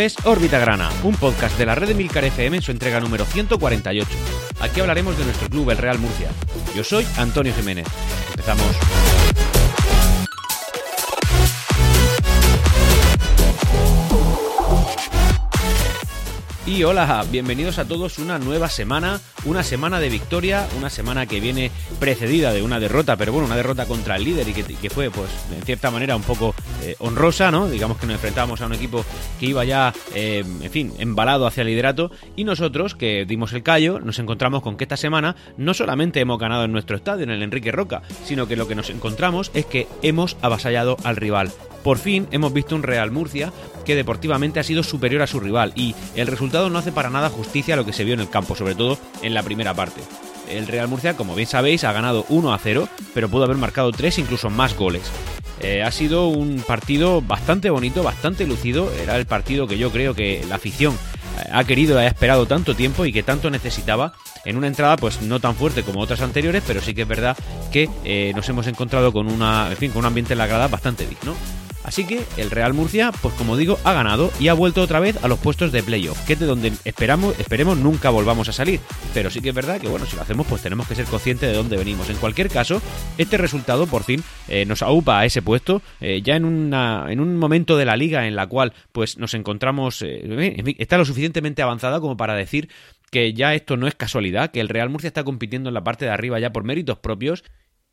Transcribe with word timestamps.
Es 0.00 0.16
Órbita 0.24 0.58
Grana, 0.58 0.90
un 1.02 1.14
podcast 1.14 1.58
de 1.58 1.66
la 1.66 1.74
red 1.74 1.88
de 1.88 1.94
Milcar 1.94 2.24
FM 2.24 2.56
en 2.56 2.62
su 2.62 2.70
entrega 2.70 3.00
número 3.00 3.26
148. 3.26 4.08
Aquí 4.60 4.80
hablaremos 4.80 5.18
de 5.18 5.24
nuestro 5.24 5.50
club, 5.50 5.68
el 5.70 5.76
Real 5.76 5.98
Murcia. 5.98 6.30
Yo 6.74 6.82
soy 6.82 7.06
Antonio 7.18 7.52
Jiménez. 7.52 7.86
Empezamos. 8.30 8.64
Y 16.70 16.84
hola, 16.84 17.24
bienvenidos 17.32 17.80
a 17.80 17.84
todos 17.84 18.20
una 18.20 18.38
nueva 18.38 18.68
semana, 18.68 19.20
una 19.44 19.64
semana 19.64 19.98
de 19.98 20.08
victoria, 20.08 20.68
una 20.78 20.88
semana 20.88 21.26
que 21.26 21.40
viene 21.40 21.72
precedida 21.98 22.52
de 22.52 22.62
una 22.62 22.78
derrota, 22.78 23.16
pero 23.16 23.32
bueno, 23.32 23.46
una 23.46 23.56
derrota 23.56 23.86
contra 23.86 24.14
el 24.14 24.22
líder 24.22 24.48
y 24.48 24.52
que, 24.52 24.88
fue, 24.88 25.10
pues, 25.10 25.30
en 25.52 25.62
cierta 25.62 25.90
manera 25.90 26.14
un 26.14 26.22
poco 26.22 26.54
eh, 26.84 26.94
honrosa, 27.00 27.50
¿no? 27.50 27.68
Digamos 27.68 27.98
que 27.98 28.06
nos 28.06 28.14
enfrentábamos 28.14 28.60
a 28.60 28.66
un 28.66 28.74
equipo 28.74 29.04
que 29.40 29.46
iba 29.46 29.64
ya, 29.64 29.92
eh, 30.14 30.44
en 30.46 30.70
fin, 30.70 30.92
embalado 30.98 31.48
hacia 31.48 31.62
el 31.62 31.66
liderato 31.66 32.12
y 32.36 32.44
nosotros, 32.44 32.94
que 32.94 33.24
dimos 33.26 33.52
el 33.52 33.64
callo, 33.64 33.98
nos 33.98 34.20
encontramos 34.20 34.62
con 34.62 34.76
que 34.76 34.84
esta 34.84 34.96
semana 34.96 35.34
no 35.56 35.74
solamente 35.74 36.20
hemos 36.20 36.38
ganado 36.38 36.64
en 36.64 36.70
nuestro 36.70 36.94
estadio, 36.94 37.24
en 37.24 37.30
el 37.30 37.42
Enrique 37.42 37.72
Roca, 37.72 38.02
sino 38.24 38.46
que 38.46 38.54
lo 38.54 38.68
que 38.68 38.76
nos 38.76 38.90
encontramos 38.90 39.50
es 39.54 39.66
que 39.66 39.88
hemos 40.02 40.36
avasallado 40.40 40.96
al 41.02 41.16
rival. 41.16 41.50
Por 41.82 41.98
fin 41.98 42.28
hemos 42.30 42.52
visto 42.52 42.76
un 42.76 42.82
Real 42.82 43.10
Murcia 43.10 43.52
que 43.84 43.96
deportivamente 43.96 44.60
ha 44.60 44.64
sido 44.64 44.82
superior 44.82 45.22
a 45.22 45.26
su 45.26 45.40
rival 45.40 45.72
y 45.74 45.94
el 46.14 46.26
resultado 46.26 46.70
no 46.70 46.78
hace 46.78 46.92
para 46.92 47.10
nada 47.10 47.30
justicia 47.30 47.74
a 47.74 47.76
lo 47.76 47.86
que 47.86 47.92
se 47.92 48.04
vio 48.04 48.14
en 48.14 48.20
el 48.20 48.30
campo, 48.30 48.54
sobre 48.54 48.74
todo 48.74 48.98
en 49.22 49.34
la 49.34 49.42
primera 49.42 49.74
parte. 49.74 50.00
El 50.48 50.66
Real 50.66 50.88
Murcia, 50.88 51.16
como 51.16 51.34
bien 51.34 51.48
sabéis, 51.48 51.84
ha 51.84 51.92
ganado 51.92 52.26
1 52.28 52.52
a 52.52 52.58
0, 52.58 52.88
pero 53.14 53.28
pudo 53.28 53.44
haber 53.44 53.56
marcado 53.56 53.92
3 53.92 54.18
incluso 54.18 54.50
más 54.50 54.76
goles. 54.76 55.10
Eh, 55.60 55.82
ha 55.82 55.90
sido 55.92 56.28
un 56.28 56.62
partido 56.66 57.20
bastante 57.20 57.70
bonito, 57.70 58.02
bastante 58.02 58.46
lucido. 58.46 58.90
Era 58.92 59.16
el 59.16 59.26
partido 59.26 59.66
que 59.66 59.78
yo 59.78 59.90
creo 59.90 60.14
que 60.14 60.44
la 60.48 60.56
afición 60.56 60.94
eh, 60.94 61.48
ha 61.52 61.64
querido 61.64 62.00
y 62.00 62.04
ha 62.04 62.06
esperado 62.06 62.46
tanto 62.46 62.74
tiempo 62.74 63.04
y 63.04 63.12
que 63.12 63.22
tanto 63.22 63.50
necesitaba 63.50 64.14
en 64.44 64.56
una 64.56 64.66
entrada 64.66 64.96
pues 64.96 65.20
no 65.20 65.38
tan 65.38 65.54
fuerte 65.54 65.82
como 65.82 66.00
otras 66.00 66.22
anteriores, 66.22 66.62
pero 66.66 66.80
sí 66.80 66.94
que 66.94 67.02
es 67.02 67.08
verdad 67.08 67.36
que 67.70 67.88
eh, 68.04 68.32
nos 68.34 68.48
hemos 68.48 68.66
encontrado 68.66 69.12
con 69.12 69.28
una, 69.28 69.70
en 69.70 69.76
fin, 69.76 69.90
con 69.90 70.00
un 70.00 70.06
ambiente 70.06 70.32
en 70.32 70.38
la 70.38 70.46
grada 70.46 70.68
bastante 70.68 71.06
digno. 71.06 71.34
Así 71.90 72.04
que 72.04 72.22
el 72.36 72.52
Real 72.52 72.72
Murcia, 72.72 73.10
pues 73.20 73.34
como 73.34 73.56
digo, 73.56 73.80
ha 73.82 73.92
ganado 73.92 74.30
y 74.38 74.46
ha 74.46 74.54
vuelto 74.54 74.80
otra 74.80 75.00
vez 75.00 75.24
a 75.24 75.26
los 75.26 75.40
puestos 75.40 75.72
de 75.72 75.82
playoff, 75.82 76.24
que 76.24 76.34
es 76.34 76.38
de 76.38 76.46
donde 76.46 76.72
esperamos, 76.84 77.36
esperemos 77.40 77.78
nunca 77.78 78.10
volvamos 78.10 78.48
a 78.48 78.52
salir. 78.52 78.78
Pero 79.12 79.28
sí 79.28 79.40
que 79.40 79.48
es 79.48 79.54
verdad 79.56 79.80
que 79.80 79.88
bueno, 79.88 80.06
si 80.06 80.14
lo 80.14 80.22
hacemos, 80.22 80.46
pues 80.46 80.62
tenemos 80.62 80.86
que 80.86 80.94
ser 80.94 81.06
conscientes 81.06 81.50
de 81.50 81.56
dónde 81.56 81.76
venimos. 81.76 82.08
En 82.08 82.16
cualquier 82.18 82.48
caso, 82.48 82.80
este 83.18 83.38
resultado 83.38 83.88
por 83.88 84.04
fin 84.04 84.22
eh, 84.46 84.64
nos 84.66 84.82
aupa 84.82 85.18
a 85.18 85.24
ese 85.24 85.42
puesto, 85.42 85.82
eh, 86.00 86.22
ya 86.22 86.36
en 86.36 86.44
una, 86.44 87.06
en 87.08 87.18
un 87.18 87.36
momento 87.36 87.76
de 87.76 87.86
la 87.86 87.96
liga 87.96 88.28
en 88.28 88.36
la 88.36 88.46
cual 88.46 88.72
pues 88.92 89.18
nos 89.18 89.34
encontramos, 89.34 90.00
eh, 90.02 90.76
está 90.78 90.96
lo 90.96 91.04
suficientemente 91.04 91.60
avanzada 91.60 91.98
como 91.98 92.16
para 92.16 92.36
decir 92.36 92.68
que 93.10 93.32
ya 93.32 93.54
esto 93.54 93.76
no 93.76 93.88
es 93.88 93.96
casualidad, 93.96 94.52
que 94.52 94.60
el 94.60 94.68
Real 94.68 94.90
Murcia 94.90 95.08
está 95.08 95.24
compitiendo 95.24 95.70
en 95.70 95.74
la 95.74 95.82
parte 95.82 96.04
de 96.04 96.12
arriba 96.12 96.38
ya 96.38 96.52
por 96.52 96.62
méritos 96.62 96.98
propios 96.98 97.42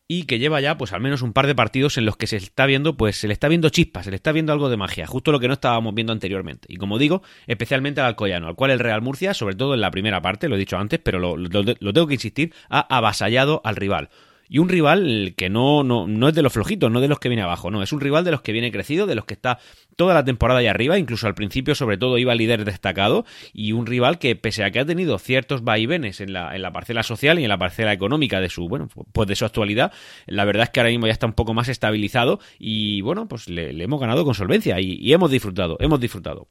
y 0.07 0.23
que 0.23 0.39
lleva 0.39 0.61
ya 0.61 0.77
pues 0.77 0.93
al 0.93 1.01
menos 1.01 1.21
un 1.21 1.33
par 1.33 1.47
de 1.47 1.55
partidos 1.55 1.97
en 1.97 2.05
los 2.05 2.15
que 2.15 2.27
se 2.27 2.37
está 2.37 2.65
viendo 2.65 2.95
pues 2.95 3.17
se 3.17 3.27
le 3.27 3.33
está 3.33 3.47
viendo 3.47 3.69
chispas, 3.69 4.05
se 4.05 4.11
le 4.11 4.15
está 4.15 4.31
viendo 4.31 4.53
algo 4.53 4.69
de 4.69 4.77
magia, 4.77 5.05
justo 5.05 5.31
lo 5.31 5.39
que 5.39 5.47
no 5.47 5.53
estábamos 5.53 5.93
viendo 5.93 6.13
anteriormente. 6.13 6.67
Y 6.71 6.77
como 6.77 6.97
digo, 6.97 7.21
especialmente 7.45 8.01
al 8.01 8.07
Alcoyano, 8.07 8.47
al 8.47 8.55
cual 8.55 8.71
el 8.71 8.79
Real 8.79 9.01
Murcia, 9.01 9.33
sobre 9.33 9.55
todo 9.55 9.73
en 9.73 9.81
la 9.81 9.91
primera 9.91 10.21
parte, 10.21 10.47
lo 10.47 10.55
he 10.55 10.59
dicho 10.59 10.77
antes, 10.77 10.99
pero 11.03 11.19
lo, 11.19 11.35
lo 11.35 11.93
tengo 11.93 12.07
que 12.07 12.13
insistir, 12.13 12.53
ha 12.69 12.79
avasallado 12.95 13.61
al 13.63 13.75
rival. 13.75 14.09
Y 14.49 14.59
un 14.59 14.69
rival 14.69 15.33
que 15.37 15.49
no, 15.49 15.83
no, 15.83 16.07
no 16.07 16.29
es 16.29 16.35
de 16.35 16.41
los 16.41 16.53
flojitos, 16.53 16.91
no 16.91 17.01
de 17.01 17.07
los 17.07 17.19
que 17.19 17.29
viene 17.29 17.43
abajo, 17.43 17.71
no, 17.71 17.83
es 17.83 17.91
un 17.91 18.01
rival 18.01 18.23
de 18.23 18.31
los 18.31 18.41
que 18.41 18.51
viene 18.51 18.71
crecido, 18.71 19.05
de 19.05 19.15
los 19.15 19.25
que 19.25 19.33
está 19.33 19.59
toda 19.95 20.13
la 20.13 20.23
temporada 20.23 20.59
ahí 20.59 20.67
arriba, 20.67 20.97
incluso 20.97 21.27
al 21.27 21.35
principio 21.35 21.75
sobre 21.75 21.97
todo 21.97 22.17
iba 22.17 22.35
líder 22.35 22.65
destacado, 22.65 23.25
y 23.53 23.71
un 23.71 23.85
rival 23.85 24.19
que 24.19 24.35
pese 24.35 24.63
a 24.63 24.71
que 24.71 24.79
ha 24.79 24.85
tenido 24.85 25.17
ciertos 25.19 25.63
vaivenes 25.63 26.21
en 26.21 26.33
la, 26.33 26.55
en 26.55 26.61
la 26.61 26.71
parcela 26.71 27.03
social 27.03 27.39
y 27.39 27.43
en 27.43 27.49
la 27.49 27.57
parcela 27.57 27.93
económica 27.93 28.39
de 28.39 28.49
su, 28.49 28.67
bueno, 28.67 28.87
pues 29.11 29.27
de 29.27 29.35
su 29.35 29.45
actualidad, 29.45 29.91
la 30.25 30.45
verdad 30.45 30.63
es 30.63 30.69
que 30.69 30.79
ahora 30.79 30.91
mismo 30.91 31.07
ya 31.07 31.13
está 31.13 31.25
un 31.25 31.33
poco 31.33 31.53
más 31.53 31.67
estabilizado. 31.67 32.39
Y 32.59 33.01
bueno, 33.01 33.27
pues 33.27 33.49
le, 33.49 33.71
hemos 33.83 33.99
ganado 33.99 34.23
con 34.25 34.35
solvencia 34.35 34.79
y 34.79 35.11
hemos 35.11 35.31
disfrutado, 35.31 35.77
hemos 35.79 35.99
disfrutado. 35.99 36.47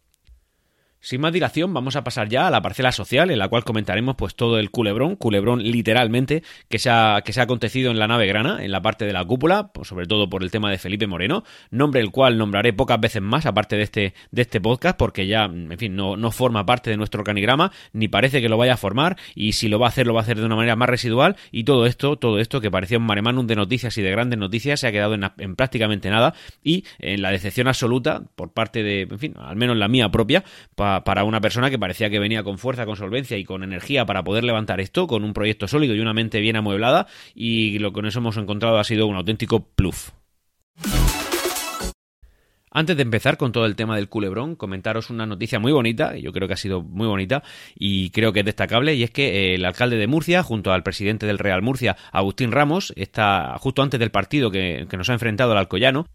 Sin 1.06 1.20
más 1.20 1.32
dilación, 1.32 1.72
vamos 1.72 1.94
a 1.94 2.02
pasar 2.02 2.28
ya 2.28 2.48
a 2.48 2.50
la 2.50 2.62
parcela 2.62 2.90
social, 2.90 3.30
en 3.30 3.38
la 3.38 3.46
cual 3.46 3.62
comentaremos 3.62 4.16
pues 4.16 4.34
todo 4.34 4.58
el 4.58 4.72
culebrón, 4.72 5.14
culebrón 5.14 5.62
literalmente, 5.62 6.42
que 6.68 6.80
se 6.80 6.90
ha, 6.90 7.22
que 7.24 7.32
se 7.32 7.38
ha 7.38 7.44
acontecido 7.44 7.92
en 7.92 8.00
la 8.00 8.08
nave 8.08 8.26
grana, 8.26 8.64
en 8.64 8.72
la 8.72 8.82
parte 8.82 9.04
de 9.06 9.12
la 9.12 9.24
cúpula, 9.24 9.70
sobre 9.82 10.06
todo 10.06 10.28
por 10.28 10.42
el 10.42 10.50
tema 10.50 10.68
de 10.68 10.78
Felipe 10.78 11.06
Moreno, 11.06 11.44
nombre 11.70 12.00
el 12.00 12.10
cual 12.10 12.38
nombraré 12.38 12.72
pocas 12.72 12.98
veces 12.98 13.22
más, 13.22 13.46
aparte 13.46 13.76
de 13.76 13.84
este, 13.84 14.14
de 14.32 14.42
este 14.42 14.60
podcast, 14.60 14.98
porque 14.98 15.28
ya, 15.28 15.44
en 15.44 15.78
fin, 15.78 15.94
no, 15.94 16.16
no 16.16 16.32
forma 16.32 16.66
parte 16.66 16.90
de 16.90 16.96
nuestro 16.96 17.20
organigrama, 17.20 17.70
ni 17.92 18.08
parece 18.08 18.42
que 18.42 18.48
lo 18.48 18.56
vaya 18.56 18.72
a 18.72 18.76
formar, 18.76 19.16
y 19.36 19.52
si 19.52 19.68
lo 19.68 19.78
va 19.78 19.86
a 19.86 19.90
hacer, 19.90 20.08
lo 20.08 20.14
va 20.14 20.22
a 20.22 20.24
hacer 20.24 20.40
de 20.40 20.46
una 20.46 20.56
manera 20.56 20.74
más 20.74 20.88
residual, 20.88 21.36
y 21.52 21.62
todo 21.62 21.86
esto, 21.86 22.16
todo 22.16 22.40
esto 22.40 22.60
que 22.60 22.72
parecía 22.72 22.98
un 22.98 23.06
maremanum 23.06 23.46
de 23.46 23.54
noticias 23.54 23.96
y 23.96 24.02
de 24.02 24.10
grandes 24.10 24.40
noticias, 24.40 24.80
se 24.80 24.88
ha 24.88 24.90
quedado 24.90 25.14
en, 25.14 25.54
prácticamente 25.54 26.10
nada, 26.10 26.34
y 26.64 26.82
en 26.98 27.22
la 27.22 27.30
decepción 27.30 27.68
absoluta, 27.68 28.24
por 28.34 28.52
parte 28.52 28.82
de, 28.82 29.02
en 29.02 29.18
fin, 29.20 29.34
al 29.38 29.54
menos 29.54 29.76
la 29.76 29.86
mía 29.86 30.08
propia, 30.08 30.42
para 30.74 30.95
para 31.04 31.24
una 31.24 31.40
persona 31.40 31.70
que 31.70 31.78
parecía 31.78 32.10
que 32.10 32.18
venía 32.18 32.42
con 32.42 32.58
fuerza, 32.58 32.86
con 32.86 32.96
solvencia 32.96 33.36
y 33.36 33.44
con 33.44 33.62
energía 33.62 34.06
para 34.06 34.24
poder 34.24 34.44
levantar 34.44 34.80
esto, 34.80 35.06
con 35.06 35.24
un 35.24 35.32
proyecto 35.32 35.68
sólido 35.68 35.94
y 35.94 36.00
una 36.00 36.14
mente 36.14 36.40
bien 36.40 36.56
amueblada, 36.56 37.06
y 37.34 37.78
lo 37.78 37.92
que 37.92 38.02
nos 38.02 38.16
hemos 38.16 38.36
encontrado 38.36 38.78
ha 38.78 38.84
sido 38.84 39.06
un 39.06 39.16
auténtico 39.16 39.68
pluf. 39.74 40.10
Antes 42.70 42.96
de 42.96 43.04
empezar 43.04 43.38
con 43.38 43.52
todo 43.52 43.64
el 43.64 43.74
tema 43.74 43.96
del 43.96 44.10
culebrón, 44.10 44.54
comentaros 44.54 45.08
una 45.08 45.24
noticia 45.24 45.58
muy 45.58 45.72
bonita, 45.72 46.14
yo 46.16 46.30
creo 46.30 46.46
que 46.46 46.52
ha 46.52 46.58
sido 46.58 46.82
muy 46.82 47.06
bonita 47.06 47.42
y 47.74 48.10
creo 48.10 48.34
que 48.34 48.40
es 48.40 48.44
destacable, 48.44 48.94
y 48.94 49.02
es 49.02 49.10
que 49.10 49.54
el 49.54 49.64
alcalde 49.64 49.96
de 49.96 50.06
Murcia, 50.06 50.42
junto 50.42 50.72
al 50.72 50.82
presidente 50.82 51.24
del 51.24 51.38
Real 51.38 51.62
Murcia, 51.62 51.96
Agustín 52.12 52.52
Ramos, 52.52 52.92
está 52.94 53.56
justo 53.58 53.80
antes 53.80 53.98
del 53.98 54.10
partido 54.10 54.50
que, 54.50 54.86
que 54.90 54.96
nos 54.98 55.08
ha 55.08 55.14
enfrentado 55.14 55.52
el 55.52 55.58
Alcoyano, 55.58 56.06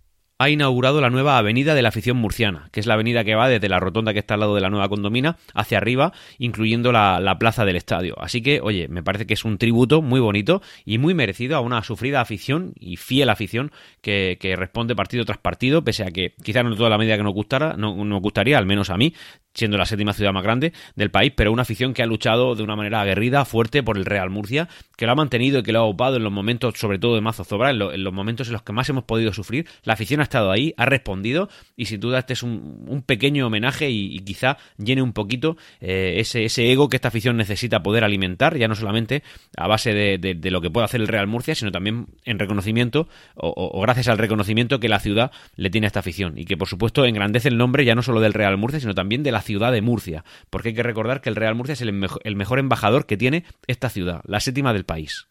ha 0.41 0.49
inaugurado 0.49 1.01
la 1.01 1.11
nueva 1.11 1.37
avenida 1.37 1.75
de 1.75 1.83
la 1.83 1.89
afición 1.89 2.17
murciana, 2.17 2.67
que 2.71 2.79
es 2.79 2.87
la 2.87 2.95
avenida 2.95 3.23
que 3.23 3.35
va 3.35 3.47
desde 3.47 3.69
la 3.69 3.79
rotonda 3.79 4.11
que 4.11 4.17
está 4.17 4.33
al 4.33 4.39
lado 4.39 4.55
de 4.55 4.61
la 4.61 4.71
nueva 4.71 4.89
condomina 4.89 5.37
hacia 5.53 5.77
arriba, 5.77 6.13
incluyendo 6.39 6.91
la, 6.91 7.37
plaza 7.39 7.63
del 7.63 7.75
estadio. 7.75 8.15
Así 8.19 8.41
que, 8.41 8.59
oye, 8.59 8.87
me 8.87 9.03
parece 9.03 9.27
que 9.27 9.35
es 9.35 9.45
un 9.45 9.59
tributo 9.59 10.01
muy 10.01 10.19
bonito 10.19 10.63
y 10.83 10.97
muy 10.97 11.13
merecido 11.13 11.57
a 11.57 11.59
una 11.59 11.83
sufrida 11.83 12.21
afición 12.21 12.73
y 12.79 12.97
fiel 12.97 13.29
afición 13.29 13.71
que, 14.01 14.37
responde 14.57 14.95
partido 14.95 15.25
tras 15.25 15.37
partido, 15.37 15.83
pese 15.83 16.03
a 16.03 16.07
que 16.07 16.33
quizás 16.43 16.63
no 16.63 16.75
toda 16.75 16.89
la 16.89 16.97
medida 16.97 17.17
que 17.17 17.23
nos 17.23 17.33
gustara, 17.33 17.75
no 17.77 18.03
nos 18.03 18.21
gustaría, 18.21 18.57
al 18.57 18.65
menos 18.65 18.89
a 18.89 18.97
mí, 18.97 19.13
siendo 19.53 19.77
la 19.77 19.85
séptima 19.85 20.13
ciudad 20.13 20.33
más 20.33 20.43
grande 20.43 20.73
del 20.95 21.11
país, 21.11 21.33
pero 21.35 21.51
una 21.51 21.63
afición 21.63 21.93
que 21.93 22.03
ha 22.03 22.05
luchado 22.05 22.55
de 22.55 22.63
una 22.63 22.75
manera 22.75 23.01
aguerrida, 23.01 23.45
fuerte 23.45 23.83
por 23.83 23.97
el 23.97 24.05
Real 24.05 24.29
Murcia, 24.29 24.69
que 24.97 25.05
lo 25.05 25.11
ha 25.11 25.15
mantenido 25.15 25.59
y 25.59 25.63
que 25.63 25.71
lo 25.71 25.79
ha 25.79 25.83
ocupado 25.83 26.17
en 26.17 26.23
los 26.23 26.31
momentos, 26.31 26.75
sobre 26.77 26.99
todo 26.99 27.15
de 27.15 27.21
Mazo 27.21 27.43
Zobra, 27.43 27.71
en, 27.71 28.03
los 28.03 28.13
momentos 28.13 28.47
en 28.47 28.53
los 28.53 28.63
que 28.63 28.73
más 28.73 28.89
hemos 28.89 29.03
podido 29.03 29.33
sufrir. 29.33 29.67
La 29.83 29.93
afición 29.93 30.19
ha 30.21 30.23
estado 30.23 30.51
ahí, 30.51 30.73
ha 30.77 30.85
respondido 30.85 31.49
y 31.75 31.85
sin 31.85 31.99
duda 31.99 32.19
este 32.19 32.33
es 32.33 32.43
un, 32.43 33.03
pequeño 33.05 33.47
homenaje 33.47 33.89
y, 33.89 34.19
quizá 34.19 34.57
llene 34.77 35.01
un 35.01 35.13
poquito 35.13 35.57
eh, 35.81 36.15
ese, 36.17 36.45
ese, 36.45 36.71
ego 36.71 36.87
que 36.87 36.95
esta 36.95 37.07
afición 37.07 37.35
necesita 37.35 37.81
poder 37.81 38.03
alimentar, 38.03 38.57
ya 38.57 38.67
no 38.67 38.75
solamente 38.75 39.23
a 39.57 39.67
base 39.67 39.93
de, 39.93 40.51
lo 40.51 40.61
que 40.61 40.69
puede 40.69 40.85
hacer 40.85 41.01
el 41.01 41.07
Real 41.07 41.27
Murcia, 41.27 41.55
sino 41.55 41.71
también 41.71 42.07
en 42.25 42.39
reconocimiento 42.39 43.07
o, 43.35 43.51
o 43.55 43.81
gracias 43.81 44.07
al 44.07 44.17
reconocimiento 44.17 44.79
que 44.79 44.89
la 44.89 44.99
ciudad 44.99 45.31
le 45.55 45.69
tiene 45.69 45.87
a 45.87 45.89
esta 45.89 45.99
afición 45.99 46.37
y 46.37 46.45
que 46.45 46.57
por 46.57 46.67
supuesto 46.67 47.05
engrandece 47.05 47.49
el 47.49 47.57
nombre 47.57 47.83
ya 47.85 47.95
no 47.95 48.03
solo 48.03 48.21
del 48.21 48.33
Real 48.33 48.57
Murcia, 48.57 48.79
sino 48.79 48.93
también 48.93 49.23
de 49.23 49.31
la 49.31 49.40
ciudad 49.41 49.71
de 49.71 49.81
Murcia, 49.81 50.23
porque 50.49 50.69
hay 50.69 50.75
que 50.75 50.83
recordar 50.83 51.21
que 51.21 51.29
el 51.29 51.35
Real 51.35 51.55
Murcia 51.55 51.73
es 51.73 51.81
el, 51.81 51.93
mejor 51.93 52.59
embajador 52.59 53.05
que 53.05 53.17
tiene 53.17 53.45
esta 53.67 53.89
ciudad, 53.89 54.21
la 54.25 54.39
séptima 54.39 54.73
del 54.73 54.85
país. 54.85 55.27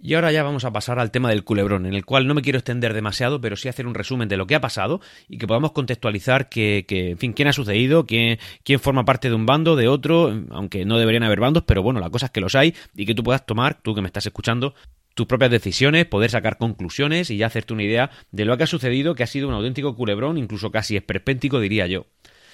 Y 0.00 0.14
ahora 0.14 0.30
ya 0.30 0.44
vamos 0.44 0.64
a 0.64 0.72
pasar 0.72 1.00
al 1.00 1.10
tema 1.10 1.28
del 1.28 1.42
culebrón, 1.42 1.84
en 1.84 1.94
el 1.94 2.04
cual 2.04 2.28
no 2.28 2.34
me 2.34 2.42
quiero 2.42 2.60
extender 2.60 2.94
demasiado, 2.94 3.40
pero 3.40 3.56
sí 3.56 3.68
hacer 3.68 3.84
un 3.84 3.94
resumen 3.94 4.28
de 4.28 4.36
lo 4.36 4.46
que 4.46 4.54
ha 4.54 4.60
pasado 4.60 5.00
y 5.28 5.38
que 5.38 5.48
podamos 5.48 5.72
contextualizar 5.72 6.48
que, 6.48 6.86
en 6.88 7.18
fin, 7.18 7.32
quién 7.32 7.48
ha 7.48 7.52
sucedido, 7.52 8.06
quién, 8.06 8.38
quién 8.62 8.78
forma 8.78 9.04
parte 9.04 9.28
de 9.28 9.34
un 9.34 9.44
bando, 9.44 9.74
de 9.74 9.88
otro, 9.88 10.32
aunque 10.50 10.84
no 10.84 10.98
deberían 10.98 11.24
haber 11.24 11.40
bandos, 11.40 11.64
pero 11.64 11.82
bueno, 11.82 11.98
la 11.98 12.10
cosa 12.10 12.26
es 12.26 12.32
que 12.32 12.40
los 12.40 12.54
hay 12.54 12.74
y 12.94 13.06
que 13.06 13.14
tú 13.16 13.24
puedas 13.24 13.44
tomar, 13.44 13.82
tú 13.82 13.92
que 13.96 14.00
me 14.00 14.06
estás 14.06 14.24
escuchando, 14.24 14.72
tus 15.18 15.26
propias 15.26 15.50
decisiones, 15.50 16.06
poder 16.06 16.30
sacar 16.30 16.58
conclusiones 16.58 17.28
y 17.30 17.38
ya 17.38 17.46
hacerte 17.46 17.72
una 17.72 17.82
idea 17.82 18.12
de 18.30 18.44
lo 18.44 18.56
que 18.56 18.62
ha 18.62 18.68
sucedido, 18.68 19.16
que 19.16 19.24
ha 19.24 19.26
sido 19.26 19.48
un 19.48 19.54
auténtico 19.54 19.96
culebrón, 19.96 20.38
incluso 20.38 20.70
casi 20.70 20.96
esperpéntico, 20.96 21.58
diría 21.58 21.88
yo. 21.88 22.06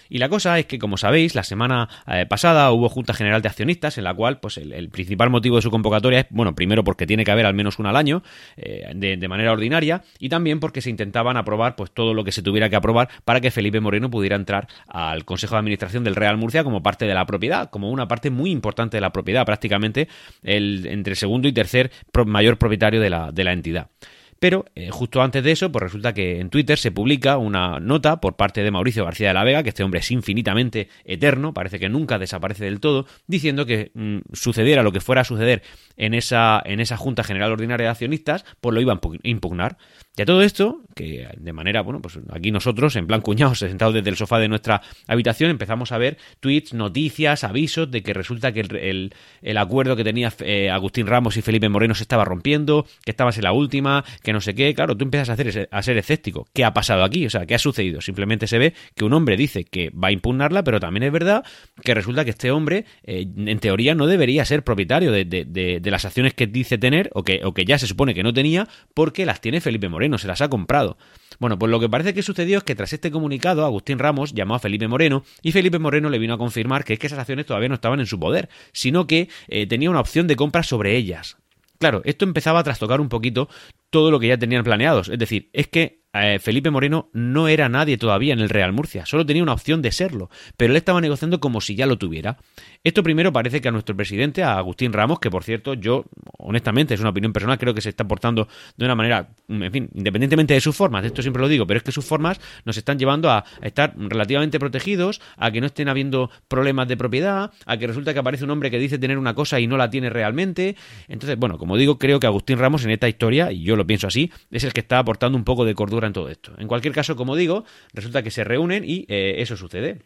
Y 0.08 0.18
la 0.18 0.28
cosa 0.28 0.58
es 0.58 0.66
que, 0.66 0.78
como 0.78 0.96
sabéis, 0.96 1.34
la 1.34 1.42
semana 1.42 1.88
eh, 2.06 2.26
pasada 2.26 2.70
hubo 2.72 2.88
Junta 2.88 3.14
General 3.14 3.42
de 3.42 3.48
Accionistas 3.48 3.98
en 3.98 4.04
la 4.04 4.14
cual 4.14 4.40
pues 4.40 4.58
el, 4.58 4.88
principal 4.90 5.30
motivo 5.30 5.56
de 5.56 5.62
su 5.62 5.70
convocatoria 5.70 6.20
es, 6.20 6.26
bueno, 6.30 6.54
primero 6.54 6.84
porque 6.84 7.06
tiene 7.06 7.24
que 7.24 7.30
haber 7.30 7.46
al 7.46 7.54
menos 7.54 7.78
una 7.78 7.90
al 7.90 7.96
año 7.96 8.22
eh, 8.56 8.92
de, 8.94 9.28
manera 9.28 9.52
ordinaria 9.52 10.02
y 10.18 10.28
también 10.28 10.60
porque 10.60 10.80
se 10.80 10.90
intentaban 10.90 11.36
aprobar 11.36 11.76
pues 11.76 11.90
todo 11.90 12.14
lo 12.14 12.24
que 12.24 12.32
se 12.32 12.42
tuviera 12.42 12.68
que 12.68 12.76
aprobar 12.76 13.08
para 13.24 13.40
que 13.40 13.50
Felipe 13.50 13.80
Moreno 13.80 14.10
pudiera 14.10 14.36
entrar 14.36 14.68
al 14.86 15.24
Consejo 15.24 15.54
de 15.54 15.60
Administración 15.60 16.04
del 16.04 16.14
Real 16.14 16.36
Murcia 16.36 16.64
como 16.64 16.82
parte 16.82 17.06
de 17.06 17.14
la 17.14 17.24
propiedad, 17.26 17.70
como 17.70 17.90
una 17.90 18.06
parte 18.06 18.30
muy 18.30 18.50
importante 18.50 18.96
de 18.96 19.00
la 19.00 19.12
propiedad, 19.12 19.46
prácticamente 19.46 20.08
el 20.42 20.86
entre 20.86 21.14
segundo 21.14 21.48
y 21.48 21.52
tercer 21.52 21.90
mayor 22.26 22.58
propietario 22.58 23.00
de 23.00 23.10
la, 23.10 23.32
de 23.32 23.44
la 23.44 23.52
entidad. 23.52 23.88
Pero 24.38 24.64
eh, 24.74 24.90
justo 24.90 25.22
antes 25.22 25.42
de 25.42 25.52
eso, 25.52 25.70
pues 25.72 25.82
resulta 25.82 26.12
que 26.12 26.40
en 26.40 26.50
Twitter 26.50 26.78
se 26.78 26.90
publica 26.90 27.38
una 27.38 27.80
nota 27.80 28.20
por 28.20 28.36
parte 28.36 28.62
de 28.62 28.70
Mauricio 28.70 29.04
García 29.04 29.28
de 29.28 29.34
la 29.34 29.44
Vega, 29.44 29.62
que 29.62 29.70
este 29.70 29.82
hombre 29.82 30.00
es 30.00 30.10
infinitamente 30.10 30.88
eterno, 31.04 31.54
parece 31.54 31.78
que 31.78 31.88
nunca 31.88 32.18
desaparece 32.18 32.64
del 32.64 32.80
todo, 32.80 33.06
diciendo 33.26 33.66
que 33.66 33.90
mm, 33.94 34.18
sucediera 34.32 34.82
lo 34.82 34.92
que 34.92 35.00
fuera 35.00 35.22
a 35.22 35.24
suceder 35.24 35.62
en 35.96 36.14
esa, 36.14 36.62
en 36.64 36.80
esa 36.80 36.96
Junta 36.96 37.24
General 37.24 37.52
Ordinaria 37.52 37.86
de 37.86 37.90
Accionistas, 37.90 38.44
pues 38.60 38.74
lo 38.74 38.80
iban 38.80 39.00
a 39.02 39.28
impugnar. 39.28 39.78
Y 40.16 40.22
a 40.22 40.26
todo 40.26 40.42
esto, 40.42 40.80
que 40.94 41.26
de 41.36 41.52
manera, 41.52 41.82
bueno, 41.82 42.00
pues 42.00 42.18
aquí 42.30 42.52
nosotros, 42.52 42.94
en 42.94 43.06
plan 43.08 43.20
cuñados, 43.20 43.58
sentados 43.58 43.94
desde 43.94 44.10
el 44.10 44.16
sofá 44.16 44.38
de 44.38 44.48
nuestra 44.48 44.80
habitación, 45.08 45.50
empezamos 45.50 45.90
a 45.90 45.98
ver 45.98 46.18
tweets, 46.38 46.72
noticias, 46.72 47.42
avisos 47.42 47.90
de 47.90 48.02
que 48.02 48.14
resulta 48.14 48.52
que 48.52 48.60
el, 48.60 49.12
el, 49.42 49.56
acuerdo 49.56 49.96
que 49.96 50.04
tenía 50.04 50.32
eh, 50.40 50.70
Agustín 50.70 51.08
Ramos 51.08 51.36
y 51.36 51.42
Felipe 51.42 51.68
Moreno 51.68 51.96
se 51.96 52.04
estaba 52.04 52.24
rompiendo, 52.24 52.86
que 53.04 53.10
estabas 53.10 53.36
en 53.38 53.44
la 53.44 53.52
última, 53.52 54.04
que 54.22 54.32
no 54.32 54.40
sé 54.40 54.54
qué. 54.54 54.72
Claro, 54.74 54.96
tú 54.96 55.04
empiezas 55.04 55.30
a, 55.30 55.32
hacer, 55.32 55.68
a 55.70 55.82
ser 55.82 55.98
escéptico. 55.98 56.46
¿Qué 56.52 56.64
ha 56.64 56.72
pasado 56.72 57.02
aquí? 57.02 57.26
O 57.26 57.30
sea, 57.30 57.44
¿qué 57.44 57.56
ha 57.56 57.58
sucedido? 57.58 58.00
Simplemente 58.00 58.46
se 58.46 58.58
ve 58.58 58.74
que 58.94 59.04
un 59.04 59.12
hombre 59.14 59.36
dice 59.36 59.64
que 59.64 59.90
va 59.90 60.08
a 60.08 60.12
impugnarla, 60.12 60.62
pero 60.62 60.78
también 60.78 61.02
es 61.02 61.12
verdad 61.12 61.44
que 61.82 61.92
resulta 61.92 62.24
que 62.24 62.30
este 62.30 62.52
hombre, 62.52 62.84
eh, 63.02 63.26
en 63.36 63.58
teoría, 63.58 63.96
no 63.96 64.06
debería 64.06 64.44
ser 64.44 64.62
propietario 64.62 65.10
de, 65.10 65.24
de, 65.24 65.44
de, 65.44 65.90
las 65.90 66.04
acciones 66.04 66.34
que 66.34 66.46
dice 66.46 66.78
tener 66.78 67.10
o 67.14 67.22
que, 67.22 67.40
o 67.44 67.52
que 67.52 67.64
ya 67.64 67.78
se 67.78 67.86
supone 67.86 68.14
que 68.14 68.22
no 68.22 68.32
tenía 68.32 68.68
porque 68.94 69.26
las 69.26 69.40
tiene 69.40 69.60
Felipe 69.60 69.88
Moreno 69.88 70.03
no 70.08 70.18
se 70.18 70.26
las 70.26 70.40
ha 70.40 70.48
comprado. 70.48 70.96
Bueno, 71.38 71.58
pues 71.58 71.70
lo 71.70 71.80
que 71.80 71.88
parece 71.88 72.14
que 72.14 72.22
sucedió 72.22 72.58
es 72.58 72.64
que 72.64 72.74
tras 72.74 72.92
este 72.92 73.10
comunicado, 73.10 73.64
Agustín 73.64 73.98
Ramos 73.98 74.32
llamó 74.34 74.54
a 74.54 74.58
Felipe 74.58 74.88
Moreno 74.88 75.24
y 75.42 75.52
Felipe 75.52 75.78
Moreno 75.78 76.10
le 76.10 76.18
vino 76.18 76.34
a 76.34 76.38
confirmar 76.38 76.84
que 76.84 76.94
es 76.94 76.98
que 76.98 77.06
esas 77.06 77.18
acciones 77.18 77.46
todavía 77.46 77.68
no 77.68 77.74
estaban 77.74 78.00
en 78.00 78.06
su 78.06 78.18
poder, 78.18 78.48
sino 78.72 79.06
que 79.06 79.28
eh, 79.48 79.66
tenía 79.66 79.90
una 79.90 80.00
opción 80.00 80.26
de 80.26 80.36
compra 80.36 80.62
sobre 80.62 80.96
ellas. 80.96 81.36
Claro, 81.78 82.02
esto 82.04 82.24
empezaba 82.24 82.60
a 82.60 82.64
trastocar 82.64 83.00
un 83.00 83.08
poquito 83.08 83.48
todo 83.94 84.10
lo 84.10 84.18
que 84.18 84.26
ya 84.26 84.36
tenían 84.36 84.64
planeados. 84.64 85.08
Es 85.08 85.20
decir, 85.20 85.50
es 85.52 85.68
que 85.68 86.02
eh, 86.14 86.38
Felipe 86.38 86.70
Moreno 86.70 87.10
no 87.12 87.48
era 87.48 87.68
nadie 87.68 87.98
todavía 87.98 88.32
en 88.32 88.38
el 88.38 88.48
Real 88.48 88.72
Murcia, 88.72 89.04
solo 89.04 89.26
tenía 89.26 89.42
una 89.42 89.52
opción 89.52 89.82
de 89.82 89.90
serlo, 89.90 90.30
pero 90.56 90.72
él 90.72 90.76
estaba 90.76 91.00
negociando 91.00 91.40
como 91.40 91.60
si 91.60 91.74
ya 91.74 91.86
lo 91.86 91.98
tuviera. 91.98 92.38
Esto 92.84 93.02
primero 93.02 93.32
parece 93.32 93.60
que 93.60 93.66
a 93.66 93.72
nuestro 93.72 93.96
presidente, 93.96 94.44
a 94.44 94.56
Agustín 94.56 94.92
Ramos, 94.92 95.18
que 95.18 95.28
por 95.28 95.42
cierto 95.42 95.74
yo, 95.74 96.04
honestamente, 96.38 96.94
es 96.94 97.00
una 97.00 97.10
opinión 97.10 97.32
personal, 97.32 97.58
creo 97.58 97.74
que 97.74 97.80
se 97.80 97.88
está 97.88 98.06
portando 98.06 98.46
de 98.76 98.84
una 98.84 98.94
manera, 98.94 99.30
en 99.48 99.72
fin, 99.72 99.90
independientemente 99.92 100.54
de 100.54 100.60
sus 100.60 100.76
formas, 100.76 101.04
esto 101.04 101.20
siempre 101.20 101.42
lo 101.42 101.48
digo, 101.48 101.66
pero 101.66 101.78
es 101.78 101.84
que 101.84 101.90
sus 101.90 102.04
formas 102.04 102.40
nos 102.64 102.76
están 102.76 102.96
llevando 102.96 103.28
a 103.28 103.44
estar 103.62 103.94
relativamente 103.96 104.60
protegidos, 104.60 105.20
a 105.36 105.50
que 105.50 105.60
no 105.60 105.66
estén 105.66 105.88
habiendo 105.88 106.30
problemas 106.46 106.86
de 106.86 106.96
propiedad, 106.96 107.50
a 107.66 107.76
que 107.76 107.88
resulta 107.88 108.12
que 108.12 108.20
aparece 108.20 108.44
un 108.44 108.50
hombre 108.50 108.70
que 108.70 108.78
dice 108.78 108.98
tener 108.98 109.18
una 109.18 109.34
cosa 109.34 109.58
y 109.58 109.66
no 109.66 109.76
la 109.76 109.90
tiene 109.90 110.10
realmente. 110.10 110.76
Entonces, 111.08 111.36
bueno, 111.36 111.58
como 111.58 111.76
digo, 111.76 111.98
creo 111.98 112.20
que 112.20 112.28
Agustín 112.28 112.58
Ramos 112.58 112.84
en 112.84 112.92
esta 112.92 113.08
historia, 113.08 113.50
y 113.50 113.64
yo 113.64 113.74
lo 113.74 113.83
pienso 113.86 114.06
así, 114.06 114.30
es 114.50 114.64
el 114.64 114.72
que 114.72 114.80
está 114.80 114.98
aportando 114.98 115.36
un 115.36 115.44
poco 115.44 115.64
de 115.64 115.74
cordura 115.74 116.06
en 116.06 116.12
todo 116.12 116.28
esto. 116.28 116.52
En 116.58 116.68
cualquier 116.68 116.94
caso, 116.94 117.16
como 117.16 117.36
digo, 117.36 117.64
resulta 117.92 118.22
que 118.22 118.30
se 118.30 118.44
reúnen 118.44 118.84
y 118.84 119.06
eh, 119.08 119.36
eso 119.38 119.56
sucede. 119.56 120.02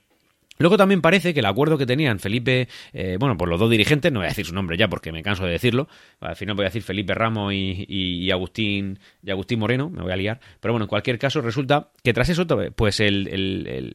Luego 0.59 0.77
también 0.77 1.01
parece 1.01 1.33
que 1.33 1.41
el 1.41 1.47
acuerdo 1.47 1.79
que 1.79 1.87
tenían 1.87 2.19
Felipe, 2.19 2.69
eh, 2.93 3.17
bueno, 3.19 3.37
pues 3.37 3.49
los 3.49 3.61
dos 3.61 3.71
dirigentes, 3.71 4.13
no 4.13 4.21
voy 4.21 4.27
a 4.27 4.31
decir 4.31 4.47
su 4.47 4.55
nombre 4.55 4.77
ya 4.77 4.89
porque 4.89 5.13
me 5.13 5.23
canso 5.23 5.45
de 5.45 5.53
decirlo, 5.53 5.89
al 6.21 6.37
final 6.37 6.57
voy 6.57 6.65
a 6.65 6.69
decir 6.69 6.83
Felipe 6.83 7.15
Ramos 7.15 7.53
y, 7.55 8.31
Agustín 8.31 8.99
y 9.23 9.31
Agustín 9.31 9.59
Moreno, 9.61 9.89
me 9.91 10.03
voy 10.03 10.13
a 10.13 10.17
liar, 10.17 10.41
pero 10.61 10.73
bueno, 10.75 10.85
en 10.85 10.89
cualquier 10.89 11.19
caso 11.19 11.41
resulta 11.41 11.91
que 12.03 12.13
tras 12.13 12.29
eso, 12.29 12.47
pues 12.75 13.01
el, 13.01 13.95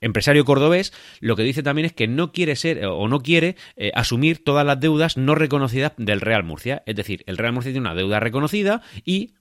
empresario 0.00 0.44
cordobés 0.44 0.92
lo 1.20 1.36
que 1.36 1.42
dice 1.42 1.62
también 1.62 1.86
es 1.86 1.92
que 1.92 2.08
no 2.08 2.32
quiere 2.32 2.56
ser 2.56 2.84
o 2.86 3.08
no 3.08 3.20
quiere 3.20 3.56
eh, 3.76 3.90
asumir 3.94 4.42
todas 4.42 4.64
las 4.66 4.80
deudas 4.80 5.16
no 5.16 5.34
reconocidas 5.34 5.92
del 5.96 6.20
Real 6.20 6.44
Murcia, 6.44 6.82
es 6.86 6.96
decir, 6.96 7.22
el 7.26 7.36
Real 7.36 7.52
Murcia 7.52 7.72
tiene 7.72 7.86
una 7.86 7.94
deuda 7.94 8.20
reconocida 8.20 8.82
y 9.04 9.34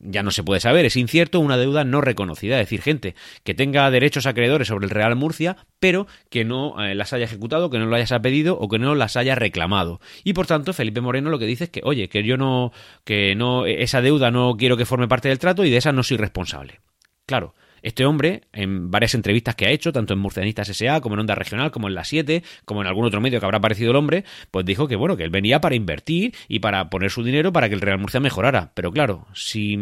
ya 0.00 0.22
no 0.22 0.30
se 0.30 0.42
puede 0.42 0.60
saber, 0.60 0.84
es 0.84 0.96
incierto, 0.96 1.40
una 1.40 1.56
deuda 1.56 1.84
no 1.84 2.00
reconocida, 2.00 2.60
es 2.60 2.66
decir, 2.66 2.82
gente 2.82 3.14
que 3.44 3.54
tenga 3.54 3.90
derechos 3.90 4.26
acreedores 4.26 4.68
sobre 4.68 4.86
el 4.86 4.90
Real 4.90 5.16
Murcia, 5.16 5.56
pero 5.80 6.06
que 6.30 6.44
no 6.44 6.82
eh, 6.82 6.94
las 6.94 7.12
haya 7.12 7.24
ejecutado, 7.24 7.70
que 7.70 7.78
no 7.78 7.86
lo 7.86 7.96
haya 7.96 8.20
pedido 8.20 8.58
o 8.58 8.68
que 8.68 8.78
no 8.78 8.94
las 8.94 9.16
haya 9.16 9.34
reclamado. 9.34 10.00
Y 10.24 10.32
por 10.32 10.46
tanto, 10.46 10.72
Felipe 10.72 11.00
Moreno 11.00 11.30
lo 11.30 11.38
que 11.38 11.46
dice 11.46 11.64
es 11.64 11.70
que, 11.70 11.80
oye, 11.84 12.08
que 12.08 12.22
yo 12.22 12.36
no, 12.36 12.72
que 13.04 13.34
no, 13.34 13.66
esa 13.66 14.00
deuda 14.00 14.30
no 14.30 14.56
quiero 14.56 14.76
que 14.76 14.86
forme 14.86 15.08
parte 15.08 15.28
del 15.28 15.38
trato 15.38 15.64
y 15.64 15.70
de 15.70 15.76
esa 15.76 15.92
no 15.92 16.02
soy 16.02 16.16
responsable. 16.16 16.80
Claro, 17.26 17.54
este 17.82 18.04
hombre, 18.04 18.42
en 18.52 18.90
varias 18.90 19.14
entrevistas 19.14 19.54
que 19.54 19.66
ha 19.66 19.70
hecho, 19.70 19.92
tanto 19.92 20.14
en 20.14 20.20
Murcianistas 20.20 20.68
S.A., 20.68 21.00
como 21.00 21.14
en 21.14 21.20
Onda 21.20 21.34
Regional, 21.34 21.70
como 21.70 21.88
en 21.88 21.94
La 21.94 22.04
7, 22.04 22.42
como 22.64 22.80
en 22.80 22.86
algún 22.86 23.04
otro 23.04 23.20
medio 23.20 23.40
que 23.40 23.46
habrá 23.46 23.58
aparecido 23.58 23.90
el 23.90 23.96
hombre, 23.96 24.24
pues 24.50 24.64
dijo 24.64 24.88
que 24.88 24.96
bueno, 24.96 25.16
que 25.16 25.24
él 25.24 25.30
venía 25.30 25.60
para 25.60 25.74
invertir 25.74 26.34
y 26.48 26.58
para 26.60 26.90
poner 26.90 27.10
su 27.10 27.22
dinero 27.22 27.52
para 27.52 27.68
que 27.68 27.74
el 27.74 27.80
Real 27.80 27.98
Murcia 27.98 28.20
mejorara. 28.20 28.72
Pero 28.74 28.92
claro, 28.92 29.26
si 29.34 29.76